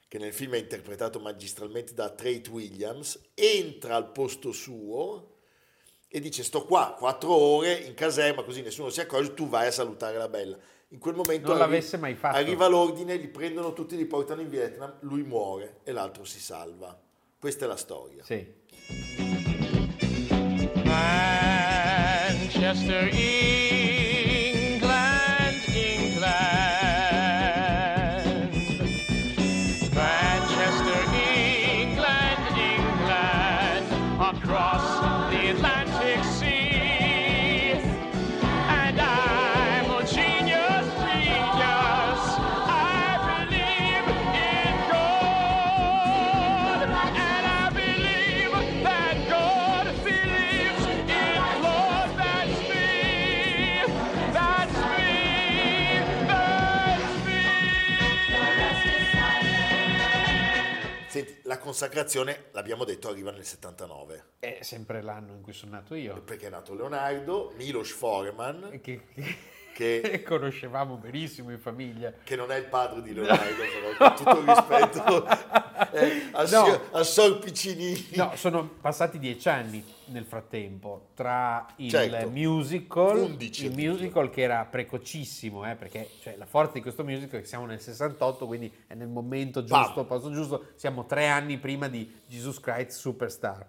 che 0.08 0.18
nel 0.20 0.34
film 0.34 0.54
è 0.54 0.58
interpretato 0.60 1.20
magistralmente 1.20 1.94
da 1.94 2.10
Trey 2.10 2.42
Williams, 2.50 3.20
entra 3.34 3.96
al 3.96 4.12
posto 4.12 4.52
suo 4.52 5.30
e 6.08 6.20
dice 6.20 6.44
sto 6.44 6.66
qua 6.66 6.94
quattro 6.98 7.34
ore 7.34 7.74
in 7.74 7.94
caserma 7.94 8.44
così 8.44 8.62
nessuno 8.62 8.90
si 8.90 9.00
accorge, 9.00 9.34
tu 9.34 9.48
vai 9.48 9.68
a 9.68 9.72
salutare 9.72 10.18
la 10.18 10.28
bella. 10.28 10.58
In 10.94 11.00
quel 11.00 11.16
momento 11.16 11.48
Non 11.48 11.56
arri- 11.62 11.72
l'avesse 11.72 11.98
mai 11.98 12.16
fatto. 12.16 12.36
arriva 12.38 12.68
l'ordine, 12.68 13.16
li 13.16 13.28
prendono 13.30 13.72
tutti, 13.74 13.96
li 13.96 14.06
portano 14.06 14.42
in 14.42 14.50
Vietnam, 14.50 14.94
lui 15.02 15.24
muore 15.24 15.78
e 15.84 15.92
l'altro 15.94 16.26
si 16.26 16.40
salva. 16.40 17.00
Questa 17.40 17.64
è 17.66 17.68
la 17.68 17.78
storia. 17.78 18.24
Sì. 18.24 18.46
Manchester, 21.72 23.10
England, 23.14 23.51
consacrazione, 61.72 62.48
l'abbiamo 62.52 62.84
detto, 62.84 63.08
arriva 63.08 63.32
nel 63.32 63.46
79, 63.46 64.24
È 64.40 64.58
sempre 64.62 65.02
l'anno 65.02 65.32
in 65.34 65.42
cui 65.42 65.54
sono 65.54 65.72
nato 65.72 65.96
io. 65.96 66.22
perché 66.22 66.48
è 66.48 66.50
nato 66.50 66.74
Leonardo, 66.76 67.54
Milos 67.56 67.92
Forman, 67.92 68.80
Che, 68.82 68.82
che, 68.82 69.36
che 69.74 70.24
conoscevamo 70.28 70.96
benissimo 70.96 71.52
in 71.52 71.60
famiglia. 71.60 72.14
che 72.24 72.36
non 72.36 72.52
è 72.52 72.58
il 72.58 72.66
padre 72.66 73.02
di 73.02 73.14
Leonardo, 73.14 73.44
però, 73.98 74.10
con 74.14 74.18
tutto 74.18 74.40
il 74.40 74.48
rispetto, 74.56 75.26
eh, 75.94 76.30
al, 76.32 76.50
No. 76.50 76.82
al 76.92 77.06
Sor 77.06 77.40
Piccinini. 77.40 78.08
No, 78.16 78.32
sono 78.36 78.68
passati 78.82 79.18
dieci 79.20 79.50
anni 79.50 79.84
nel 80.06 80.26
frattempo 80.26 81.10
tra 81.14 81.66
il 81.78 81.90
Certo. 81.90 82.30
musical, 82.30 83.18
11 83.18 83.66
il 83.66 83.72
musical 83.76 84.30
che 84.30 84.42
era 84.42 84.66
precocissimo, 84.66 85.70
eh, 85.70 85.76
perché 85.76 86.10
cioè, 86.22 86.36
la 86.38 86.46
forza 86.46 86.74
di 86.74 86.82
questo 86.82 87.04
musical 87.04 87.40
è 87.40 87.42
che 87.42 87.48
siamo 87.48 87.66
nel 87.66 87.80
68, 87.80 88.46
quindi 88.46 88.72
è 88.88 88.94
nel 88.94 89.08
momento 89.08 89.64
giusto, 89.64 90.02
al 90.02 90.06
posto 90.06 90.32
giusto, 90.32 90.66
siamo 90.76 91.06
tre 91.06 91.28
anni 91.28 91.58
prima 91.58 91.88
di 91.88 92.20
Jesus 92.28 92.60
Christ 92.60 92.92
Superstar. 92.92 93.66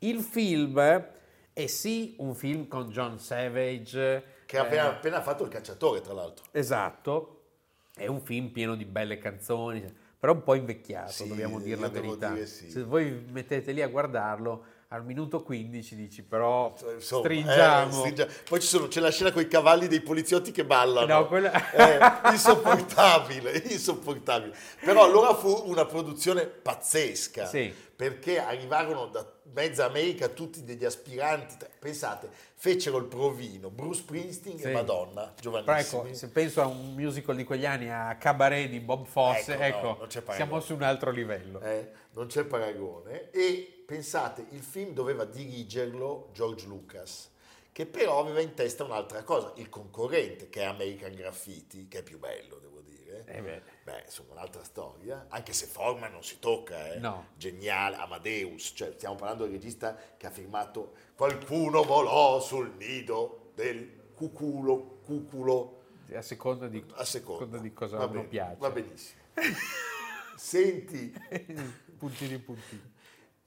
Il 0.00 0.20
film 0.20 0.78
è 1.52 1.66
sì 1.66 2.14
un 2.18 2.34
film 2.34 2.68
con 2.68 2.90
John 2.90 3.18
Savage, 3.18 4.22
Che 4.46 4.58
ha 4.58 4.62
appena, 4.62 4.84
eh, 4.84 4.86
appena 4.94 5.20
fatto 5.22 5.42
il 5.42 5.50
cacciatore, 5.50 6.00
tra 6.00 6.12
l'altro. 6.14 6.44
Esatto, 6.52 7.42
è 7.94 8.06
un 8.06 8.20
film 8.20 8.48
pieno 8.48 8.74
di 8.76 8.84
belle 8.84 9.18
canzoni, 9.18 9.84
però 10.18 10.32
un 10.32 10.42
po' 10.42 10.54
invecchiato, 10.54 11.10
Sì, 11.12 11.28
dobbiamo 11.28 11.58
dire 11.60 11.80
la 11.80 11.88
verità. 11.88 12.30
dire 12.30 12.46
sì. 12.46 12.70
Se 12.70 12.82
voi 12.84 13.26
mettete 13.30 13.72
lì 13.72 13.82
a 13.82 13.88
guardarlo, 13.88 14.64
al 14.88 15.04
minuto 15.04 15.42
15 15.42 15.96
dici 15.96 16.22
però 16.22 16.72
Insomma, 16.94 17.22
stringiamo. 17.24 17.90
eh, 17.90 17.98
stringia- 17.98 18.28
Poi 18.48 18.60
ci 18.60 18.66
sono- 18.68 18.86
c'è 18.88 19.00
la 19.00 19.10
scena 19.10 19.32
con 19.32 19.42
i 19.42 19.48
cavalli 19.48 19.88
dei 19.88 20.00
poliziotti 20.00 20.52
che 20.52 20.64
ballano. 20.64 21.06
No, 21.12 21.26
quella- 21.26 21.70
Eh, 21.72 21.98
insopportabile, 22.32 23.62
insopportabile. 23.68 24.54
Però 24.84 25.02
allora 25.04 25.34
fu 25.34 25.62
una 25.66 25.84
produzione 25.84 26.46
pazzesca. 26.46 27.46
Sì. 27.46 27.74
Perché 27.96 28.38
arrivarono 28.38 29.06
da 29.06 29.26
mezza 29.54 29.86
America 29.86 30.28
tutti 30.28 30.62
degli 30.64 30.84
aspiranti. 30.84 31.56
Pensate, 31.78 32.28
fecero 32.54 32.98
il 32.98 33.06
provino, 33.06 33.70
Bruce 33.70 34.00
Springsteen 34.00 34.58
Sì. 34.58 34.64
e 34.66 34.72
Madonna, 34.72 35.32
Però 35.34 35.60
giovanissimi. 35.62 36.02
ecco, 36.08 36.14
se 36.14 36.28
penso 36.28 36.60
a 36.60 36.66
un 36.66 36.92
musical 36.94 37.34
di 37.36 37.44
quegli 37.44 37.64
anni, 37.64 37.90
a 37.90 38.14
Cabaret 38.20 38.68
di 38.68 38.80
Bob 38.80 39.06
Fosse, 39.06 39.54
Ecco, 39.58 39.80
no, 39.86 39.92
ecco, 39.92 40.06
paragone. 40.08 40.34
siamo 40.36 40.60
su 40.60 40.74
un 40.74 40.82
altro 40.82 41.10
livello. 41.10 41.60
Eh, 41.60 41.90
non 42.12 42.26
c'è 42.26 42.44
paragone. 42.44 43.30
E 43.30 43.75
pensate, 43.86 44.44
il 44.50 44.62
film 44.62 44.92
doveva 44.92 45.24
dirigerlo 45.24 46.30
George 46.32 46.66
Lucas, 46.66 47.30
che 47.72 47.86
però 47.86 48.20
aveva 48.20 48.40
in 48.40 48.54
testa 48.54 48.84
un'altra 48.84 49.22
cosa, 49.22 49.52
il 49.56 49.68
concorrente, 49.68 50.48
che 50.48 50.62
è 50.62 50.64
American 50.64 51.14
Graffiti, 51.14 51.88
che 51.88 51.98
è 51.98 52.02
più 52.02 52.18
bello, 52.18 52.56
devo 52.58 52.80
dire. 52.80 53.24
Eh 53.26 53.40
beh. 53.40 53.62
Beh, 53.84 54.02
insomma, 54.06 54.32
un'altra 54.32 54.64
storia, 54.64 55.26
anche 55.28 55.52
se 55.52 55.66
Forman 55.66 56.10
non 56.10 56.24
si 56.24 56.38
tocca, 56.38 56.92
eh. 56.92 56.98
No. 56.98 57.28
Geniale, 57.36 57.96
Amadeus, 57.96 58.72
cioè 58.74 58.92
stiamo 58.96 59.14
parlando 59.14 59.44
del 59.44 59.52
regista 59.52 59.96
che 60.16 60.26
ha 60.26 60.30
firmato 60.30 60.94
Qualcuno 61.14 61.82
volò 61.84 62.40
sul 62.40 62.72
nido 62.76 63.50
del 63.54 64.10
cuculo, 64.14 64.98
cuculo, 65.04 65.82
A 66.14 66.22
seconda 66.22 66.68
di, 66.68 66.84
a 66.94 67.04
seconda. 67.04 67.58
di 67.58 67.72
cosa 67.72 67.96
Va 67.98 68.04
uno 68.04 68.12
bene, 68.14 68.26
piace. 68.28 68.56
Va 68.58 68.70
benissimo. 68.70 69.20
Senti, 70.36 71.12
puntini 71.98 72.38
puntini. 72.38 72.94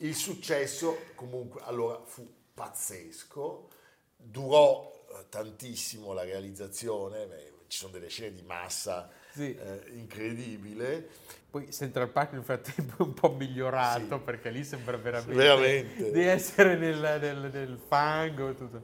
Il 0.02 0.16
successo 0.16 0.98
comunque 1.16 1.62
allora 1.64 2.02
fu 2.06 2.28
pazzesco, 2.54 3.70
durò 4.16 4.92
eh, 5.12 5.30
tantissimo 5.30 6.14
la 6.14 6.24
realizzazione, 6.24 7.26
beh, 7.26 7.54
ci 7.68 7.78
sono 7.78 7.92
delle 7.92 8.10
scene 8.10 8.34
di 8.34 8.42
massa 8.42 9.10
Sì. 9.32 9.56
eh, 9.56 9.82
incredibile. 9.96 11.08
Poi 11.50 11.72
Central 11.72 12.10
Park 12.10 12.34
nel 12.34 12.44
frattempo 12.44 12.98
è 13.00 13.02
un 13.08 13.14
po' 13.16 13.32
migliorato 13.32 14.18
Sì. 14.18 14.22
perché 14.24 14.52
lì 14.52 14.64
sembra 14.64 14.98
veramente, 14.98 15.34
Veramente. 15.34 16.12
di 16.12 16.22
essere 16.22 16.76
nel, 16.78 17.00
nel- 17.20 17.50
nel 17.52 17.80
fango. 17.88 18.54
Tutto. 18.54 18.84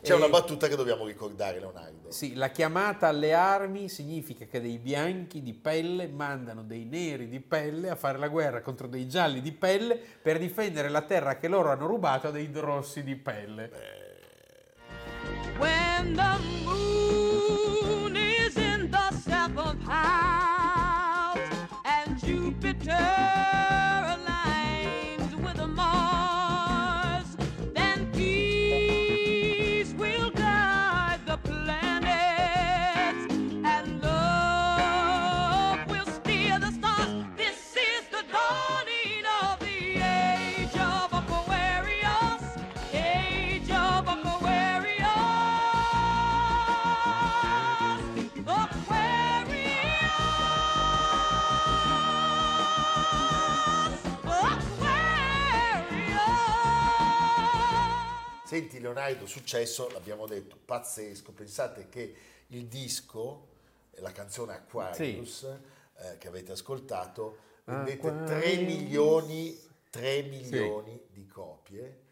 C'è 0.00 0.12
E- 0.12 0.14
una 0.14 0.28
battuta 0.28 0.68
che 0.68 0.76
dobbiamo 0.76 1.06
ricordare, 1.06 1.58
Leonardo. 1.58 2.12
Sì, 2.12 2.34
la 2.34 2.50
chiamata 2.50 3.08
alle 3.08 3.32
armi 3.32 3.88
significa 3.88 4.44
che 4.44 4.60
dei 4.60 4.78
bianchi 4.78 5.42
di 5.42 5.54
pelle 5.54 6.06
mandano 6.06 6.62
dei 6.62 6.84
neri 6.84 7.28
di 7.28 7.40
pelle 7.40 7.88
a 7.90 7.96
fare 7.96 8.18
la 8.18 8.28
guerra 8.28 8.60
contro 8.60 8.86
dei 8.86 9.08
gialli 9.08 9.40
di 9.40 9.50
pelle 9.50 9.96
per 10.22 10.38
difendere 10.38 10.88
la 10.90 11.02
terra 11.02 11.36
che 11.36 11.48
loro 11.48 11.70
hanno 11.72 11.86
rubato 11.86 12.28
a 12.28 12.30
dei 12.30 12.48
rossi 12.52 13.02
di 13.02 13.16
pelle. 13.16 13.70
When 15.58 16.14
the 16.14 16.38
moon 16.64 17.03
clouds 19.94 21.40
and 21.84 22.18
Jupiter. 22.18 23.63
Leonardo, 58.94 59.26
successo, 59.26 59.90
l'abbiamo 59.90 60.24
detto, 60.26 60.56
pazzesco. 60.64 61.32
Pensate 61.32 61.88
che 61.88 62.14
il 62.48 62.66
disco, 62.66 63.48
la 63.96 64.12
canzone 64.12 64.54
Aquarius, 64.54 65.42
eh, 65.96 66.16
che 66.18 66.28
avete 66.28 66.52
ascoltato, 66.52 67.38
vendette 67.64 68.00
3 68.00 68.08
Aquarius. 68.08 68.58
milioni, 68.58 69.60
3 69.90 70.22
milioni 70.22 71.00
di 71.10 71.26
copie 71.26 72.02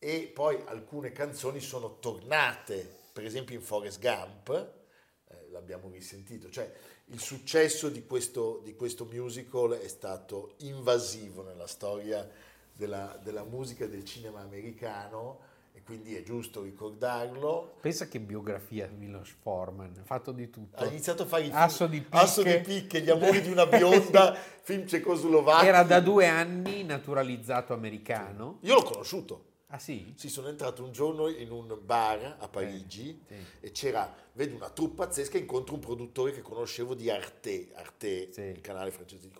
e 0.00 0.30
poi 0.34 0.60
alcune 0.66 1.12
canzoni 1.12 1.60
sono 1.60 2.00
tornate, 2.00 2.92
per 3.12 3.24
esempio 3.24 3.54
in 3.54 3.62
Forrest 3.62 4.00
Gump, 4.00 4.48
eh, 4.50 5.48
l'abbiamo 5.50 5.88
risentito, 5.90 6.50
cioè 6.50 6.72
il 7.06 7.20
successo 7.20 7.88
di 7.88 8.04
questo, 8.04 8.60
di 8.64 8.74
questo 8.74 9.04
musical 9.04 9.72
è 9.72 9.86
stato 9.86 10.54
invasivo 10.58 11.44
nella 11.44 11.68
storia 11.68 12.28
della, 12.72 13.16
della 13.22 13.44
musica 13.44 13.84
e 13.84 13.88
del 13.88 14.04
cinema 14.04 14.40
americano 14.40 15.50
e 15.82 15.84
quindi 15.84 16.14
è 16.14 16.22
giusto 16.22 16.62
ricordarlo. 16.62 17.74
Pensa 17.80 18.06
che 18.06 18.20
biografia 18.20 18.88
Milos 18.96 19.34
Forman, 19.40 19.92
ha 20.00 20.04
fatto 20.04 20.30
di 20.30 20.48
tutto. 20.48 20.80
Ha 20.80 20.86
iniziato 20.86 21.24
a 21.24 21.26
fare 21.26 21.42
i 21.42 21.46
film 21.46 21.56
Asso 21.56 21.86
di 21.86 22.00
picche. 22.00 22.16
Asso 22.16 22.42
di 22.42 22.60
picche, 22.60 23.00
Gli 23.00 23.10
amori 23.10 23.40
di 23.42 23.50
una 23.50 23.66
bionda, 23.66 24.32
film 24.62 24.86
cecoslovacchi. 24.86 25.66
Era 25.66 25.82
da 25.82 26.00
due 26.00 26.28
anni 26.28 26.84
naturalizzato 26.84 27.74
americano. 27.74 28.58
Io 28.60 28.74
l'ho 28.74 28.82
conosciuto. 28.82 29.50
Ah 29.68 29.78
sì? 29.78 30.12
Sì, 30.16 30.28
sono 30.28 30.48
entrato 30.48 30.84
un 30.84 30.92
giorno 30.92 31.28
in 31.28 31.50
un 31.50 31.78
bar 31.82 32.36
a 32.38 32.46
Parigi 32.46 33.22
sì. 33.26 33.34
e 33.60 33.70
c'era, 33.70 34.14
vedo 34.34 34.54
una 34.54 34.68
troupe 34.68 34.96
pazzesca, 34.96 35.38
incontro 35.38 35.74
un 35.74 35.80
produttore 35.80 36.32
che 36.32 36.42
conoscevo 36.42 36.94
di 36.94 37.08
Arte, 37.10 37.70
Arte, 37.74 38.30
Sì. 38.32 38.42
il 38.42 38.60
canale 38.60 38.90
francese 38.90 39.28
di 39.28 39.32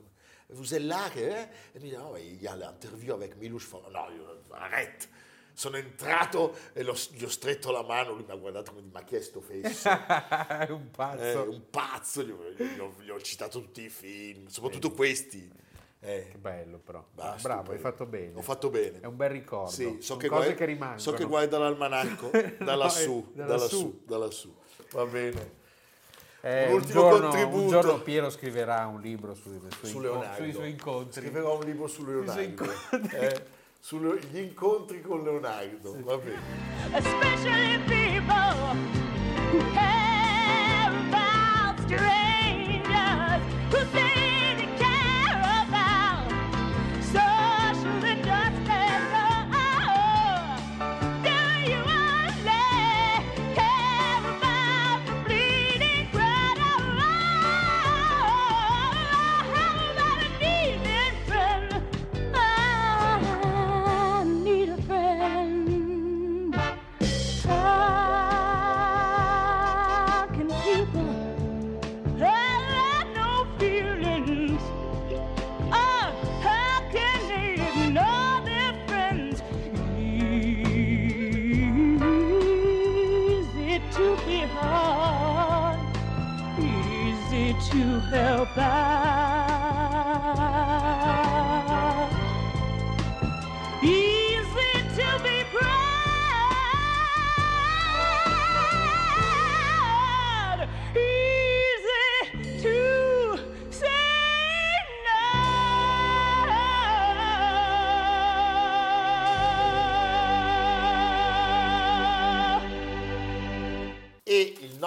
Vous 0.48 0.74
êtes 0.74 0.84
là, 0.84 1.10
è? 1.10 1.48
E 1.72 1.78
mi 1.78 1.88
dice, 1.88 1.96
oh, 1.96 2.16
il 2.18 2.40
y 2.42 2.46
a 2.46 2.54
l'interview 2.54 3.14
avec 3.14 3.36
Milouche 3.36 3.64
Forman. 3.64 3.90
No, 3.90 4.10
io, 4.14 4.42
arrête. 4.50 5.08
Sono 5.54 5.76
entrato 5.76 6.56
e 6.72 6.82
l'ho- 6.82 6.96
gli 7.10 7.24
ho 7.24 7.28
stretto 7.28 7.70
la 7.70 7.82
mano, 7.82 8.12
lui 8.12 8.24
mi 8.26 8.32
ha 8.32 8.36
guardato 8.36 8.72
come 8.72 8.86
ma 8.90 9.02
chi 9.02 9.16
è 9.16 9.20
sto 9.20 9.40
fesso? 9.40 9.88
È 9.90 10.70
un 10.70 10.86
Eh, 10.86 10.96
pazzo. 10.96 11.50
un 11.50 11.62
pazzo, 11.70 12.22
gli 12.22 12.30
ho, 12.30 12.38
gli 12.56 12.78
ho- 12.78 12.94
gli 13.00 13.10
ho 13.10 13.20
citato 13.20 13.60
tutti 13.60 13.82
i 13.82 13.88
film, 13.88 14.46
soprattutto 14.48 14.90
questi. 14.92 15.50
Eh, 16.04 16.28
Che 16.32 16.38
bello 16.38 16.78
però. 16.78 17.04
basta, 17.14 17.42
Bravo, 17.48 17.62
poi- 17.64 17.74
hai 17.76 17.80
fatto 17.80 18.06
bene. 18.06 18.32
Ho 18.34 18.42
fatto 18.42 18.70
bene. 18.70 19.00
È 19.00 19.06
un 19.06 19.14
bel 19.16 19.30
ricordo. 19.30 19.70
Sì, 19.70 19.98
so 20.00 20.16
che, 20.16 20.26
cose 20.28 20.40
guarda, 20.40 20.54
che 20.56 20.64
rimangono. 20.64 20.98
so 20.98 21.12
che 21.12 21.24
guarda 21.24 21.58
l'almanacco 21.58 22.30
da 22.58 22.74
lassù, 22.74 23.30
da 23.36 23.46
lassù. 23.46 24.00
da 24.04 24.16
lassù. 24.18 24.52
Va 24.90 25.04
bene. 25.06 25.60
Eh, 26.40 26.64
Un 26.64 26.70
un, 26.70 26.74
ultimo 26.78 26.92
giorno, 27.02 27.28
contributo. 27.28 27.62
un 27.62 27.68
giorno 27.68 28.00
Piero 28.02 28.28
scriverà 28.30 28.86
un 28.86 29.00
libro 29.00 29.32
sui, 29.34 29.60
sui, 29.78 29.88
Su 29.88 30.00
Leonardo. 30.00 30.42
sui 30.42 30.52
suoi 30.52 30.70
incontri. 30.70 31.20
Scriverò 31.20 31.56
un 31.58 31.64
libro 31.64 31.86
su 31.86 32.02
Sui 32.02 32.04
suoi 32.04 32.24
Leonardo. 32.24 32.42
incontri. 32.42 33.16
Eh, 33.16 33.44
sugli 33.82 34.38
incontri 34.38 35.02
con 35.02 35.24
Leonardo. 35.24 35.96
Va 36.04 36.16
bene. 36.16 36.40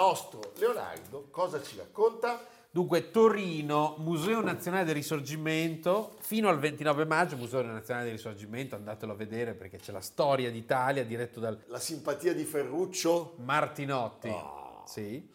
Nostro 0.06 0.52
Leonardo 0.58 1.26
cosa 1.30 1.60
ci 1.60 1.76
racconta? 1.76 2.46
Dunque, 2.70 3.10
Torino, 3.10 3.96
Museo 3.98 4.40
Nazionale 4.40 4.84
del 4.84 4.94
Risorgimento, 4.94 6.14
fino 6.20 6.48
al 6.48 6.58
29 6.58 7.06
maggio, 7.06 7.36
Museo 7.36 7.62
Nazionale 7.62 8.04
del 8.06 8.16
Risorgimento, 8.16 8.76
andatelo 8.76 9.12
a 9.12 9.16
vedere 9.16 9.54
perché 9.54 9.78
c'è 9.78 9.92
la 9.92 10.00
storia 10.00 10.50
d'Italia 10.50 11.04
diretto 11.04 11.40
dal 11.40 11.58
La 11.66 11.80
simpatia 11.80 12.34
di 12.34 12.44
Ferruccio? 12.44 13.34
Martinotti. 13.38 14.28
Ah. 14.28 14.82
Sì. 14.84 15.26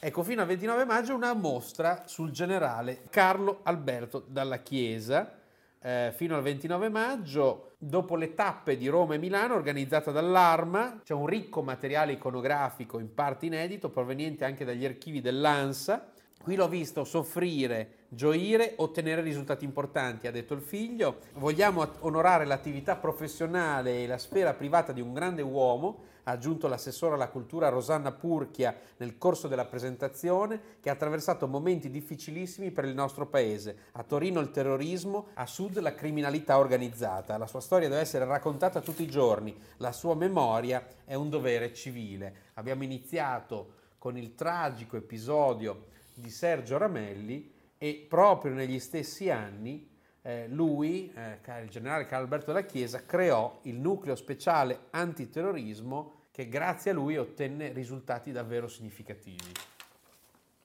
Ecco, 0.00 0.22
fino 0.22 0.40
al 0.40 0.46
29 0.48 0.84
maggio 0.86 1.14
una 1.14 1.34
mostra 1.34 2.04
sul 2.06 2.30
generale 2.30 3.04
Carlo 3.10 3.60
Alberto 3.62 4.24
dalla 4.26 4.58
Chiesa, 4.62 5.38
eh, 5.80 6.12
fino 6.16 6.34
al 6.34 6.42
29 6.42 6.88
maggio, 6.88 7.75
dopo 7.86 8.16
le 8.16 8.34
tappe 8.34 8.76
di 8.76 8.88
Roma 8.88 9.14
e 9.14 9.18
Milano 9.18 9.54
organizzata 9.54 10.10
dall'Arma, 10.10 11.00
c'è 11.04 11.14
un 11.14 11.26
ricco 11.26 11.62
materiale 11.62 12.12
iconografico 12.12 12.98
in 12.98 13.14
parte 13.14 13.46
inedito 13.46 13.90
proveniente 13.90 14.44
anche 14.44 14.64
dagli 14.64 14.84
archivi 14.84 15.20
dell'ANSA. 15.20 16.08
Qui 16.42 16.56
l'ho 16.56 16.68
visto 16.68 17.04
soffrire, 17.04 18.06
gioire, 18.08 18.74
ottenere 18.76 19.20
risultati 19.20 19.64
importanti, 19.64 20.26
ha 20.26 20.32
detto 20.32 20.54
il 20.54 20.60
figlio. 20.60 21.18
Vogliamo 21.34 21.86
onorare 22.00 22.44
l'attività 22.44 22.96
professionale 22.96 24.02
e 24.02 24.06
la 24.06 24.18
sfera 24.18 24.52
privata 24.52 24.92
di 24.92 25.00
un 25.00 25.12
grande 25.12 25.42
uomo, 25.42 26.14
ha 26.28 26.32
aggiunto 26.32 26.66
l'assessore 26.66 27.14
alla 27.14 27.28
cultura 27.28 27.68
Rosanna 27.68 28.10
Purchia 28.10 28.76
nel 28.96 29.16
corso 29.16 29.46
della 29.46 29.64
presentazione, 29.64 30.60
che 30.80 30.90
ha 30.90 30.92
attraversato 30.92 31.46
momenti 31.46 31.88
difficilissimi 31.88 32.72
per 32.72 32.84
il 32.84 32.94
nostro 32.94 33.26
paese. 33.26 33.76
A 33.92 34.02
Torino 34.02 34.40
il 34.40 34.50
terrorismo, 34.50 35.28
a 35.34 35.46
sud 35.46 35.78
la 35.78 35.94
criminalità 35.94 36.58
organizzata. 36.58 37.38
La 37.38 37.46
sua 37.46 37.60
storia 37.60 37.88
deve 37.88 38.00
essere 38.00 38.24
raccontata 38.24 38.80
tutti 38.80 39.04
i 39.04 39.08
giorni, 39.08 39.56
la 39.76 39.92
sua 39.92 40.16
memoria 40.16 40.84
è 41.04 41.14
un 41.14 41.30
dovere 41.30 41.72
civile. 41.72 42.34
Abbiamo 42.54 42.82
iniziato 42.82 43.74
con 43.98 44.16
il 44.16 44.34
tragico 44.34 44.96
episodio 44.96 45.86
di 46.12 46.30
Sergio 46.30 46.76
Ramelli 46.76 47.52
e 47.78 48.04
proprio 48.08 48.52
negli 48.52 48.80
stessi 48.80 49.30
anni 49.30 49.94
eh, 50.26 50.48
lui, 50.48 51.12
eh, 51.14 51.62
il 51.62 51.68
generale 51.68 52.04
Carlo 52.04 52.24
Alberto 52.24 52.52
della 52.52 52.66
Chiesa, 52.66 53.04
creò 53.06 53.60
il 53.62 53.76
nucleo 53.76 54.16
speciale 54.16 54.86
antiterrorismo 54.90 56.15
che 56.36 56.50
grazie 56.50 56.90
a 56.90 56.94
lui 56.94 57.16
ottenne 57.16 57.72
risultati 57.72 58.30
davvero 58.30 58.68
significativi. 58.68 59.52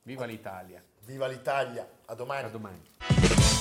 Viva 0.01 0.25
l'Italia! 0.25 0.83
Viva 1.05 1.27
l'Italia, 1.27 1.87
a 2.07 2.13
domani. 2.13 2.45
A 2.45 2.49
domani. 2.49 2.81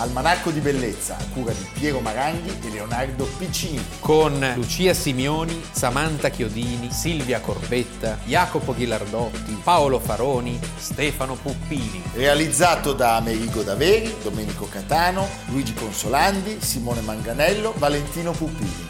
Almanacco 0.01 0.51
di 0.51 0.59
bellezza, 0.59 1.17
a 1.17 1.25
cura 1.33 1.53
di 1.53 1.65
Piero 1.73 2.01
Maranghi 2.01 2.67
e 2.67 2.71
Leonardo 2.71 3.27
Piccini. 3.39 3.81
Con 4.01 4.45
Lucia 4.57 4.93
Simioni, 4.93 5.63
Samantha 5.71 6.31
Chiodini, 6.31 6.91
Silvia 6.91 7.41
Corbetta, 7.41 8.19
Jacopo 8.25 8.75
Ghilardotti, 8.75 9.61
Paolo 9.63 10.01
Faroni, 10.01 10.59
Stefano 10.79 11.37
Puppini. 11.37 12.03
Realizzato 12.15 12.93
da 12.93 13.15
Amerigo 13.15 13.63
Daveri, 13.63 14.13
Domenico 14.21 14.67
Catano, 14.69 15.29
Luigi 15.47 15.75
Consolandi, 15.75 16.61
Simone 16.61 17.03
Manganello, 17.03 17.73
Valentino 17.77 18.33
Puppini. 18.33 18.90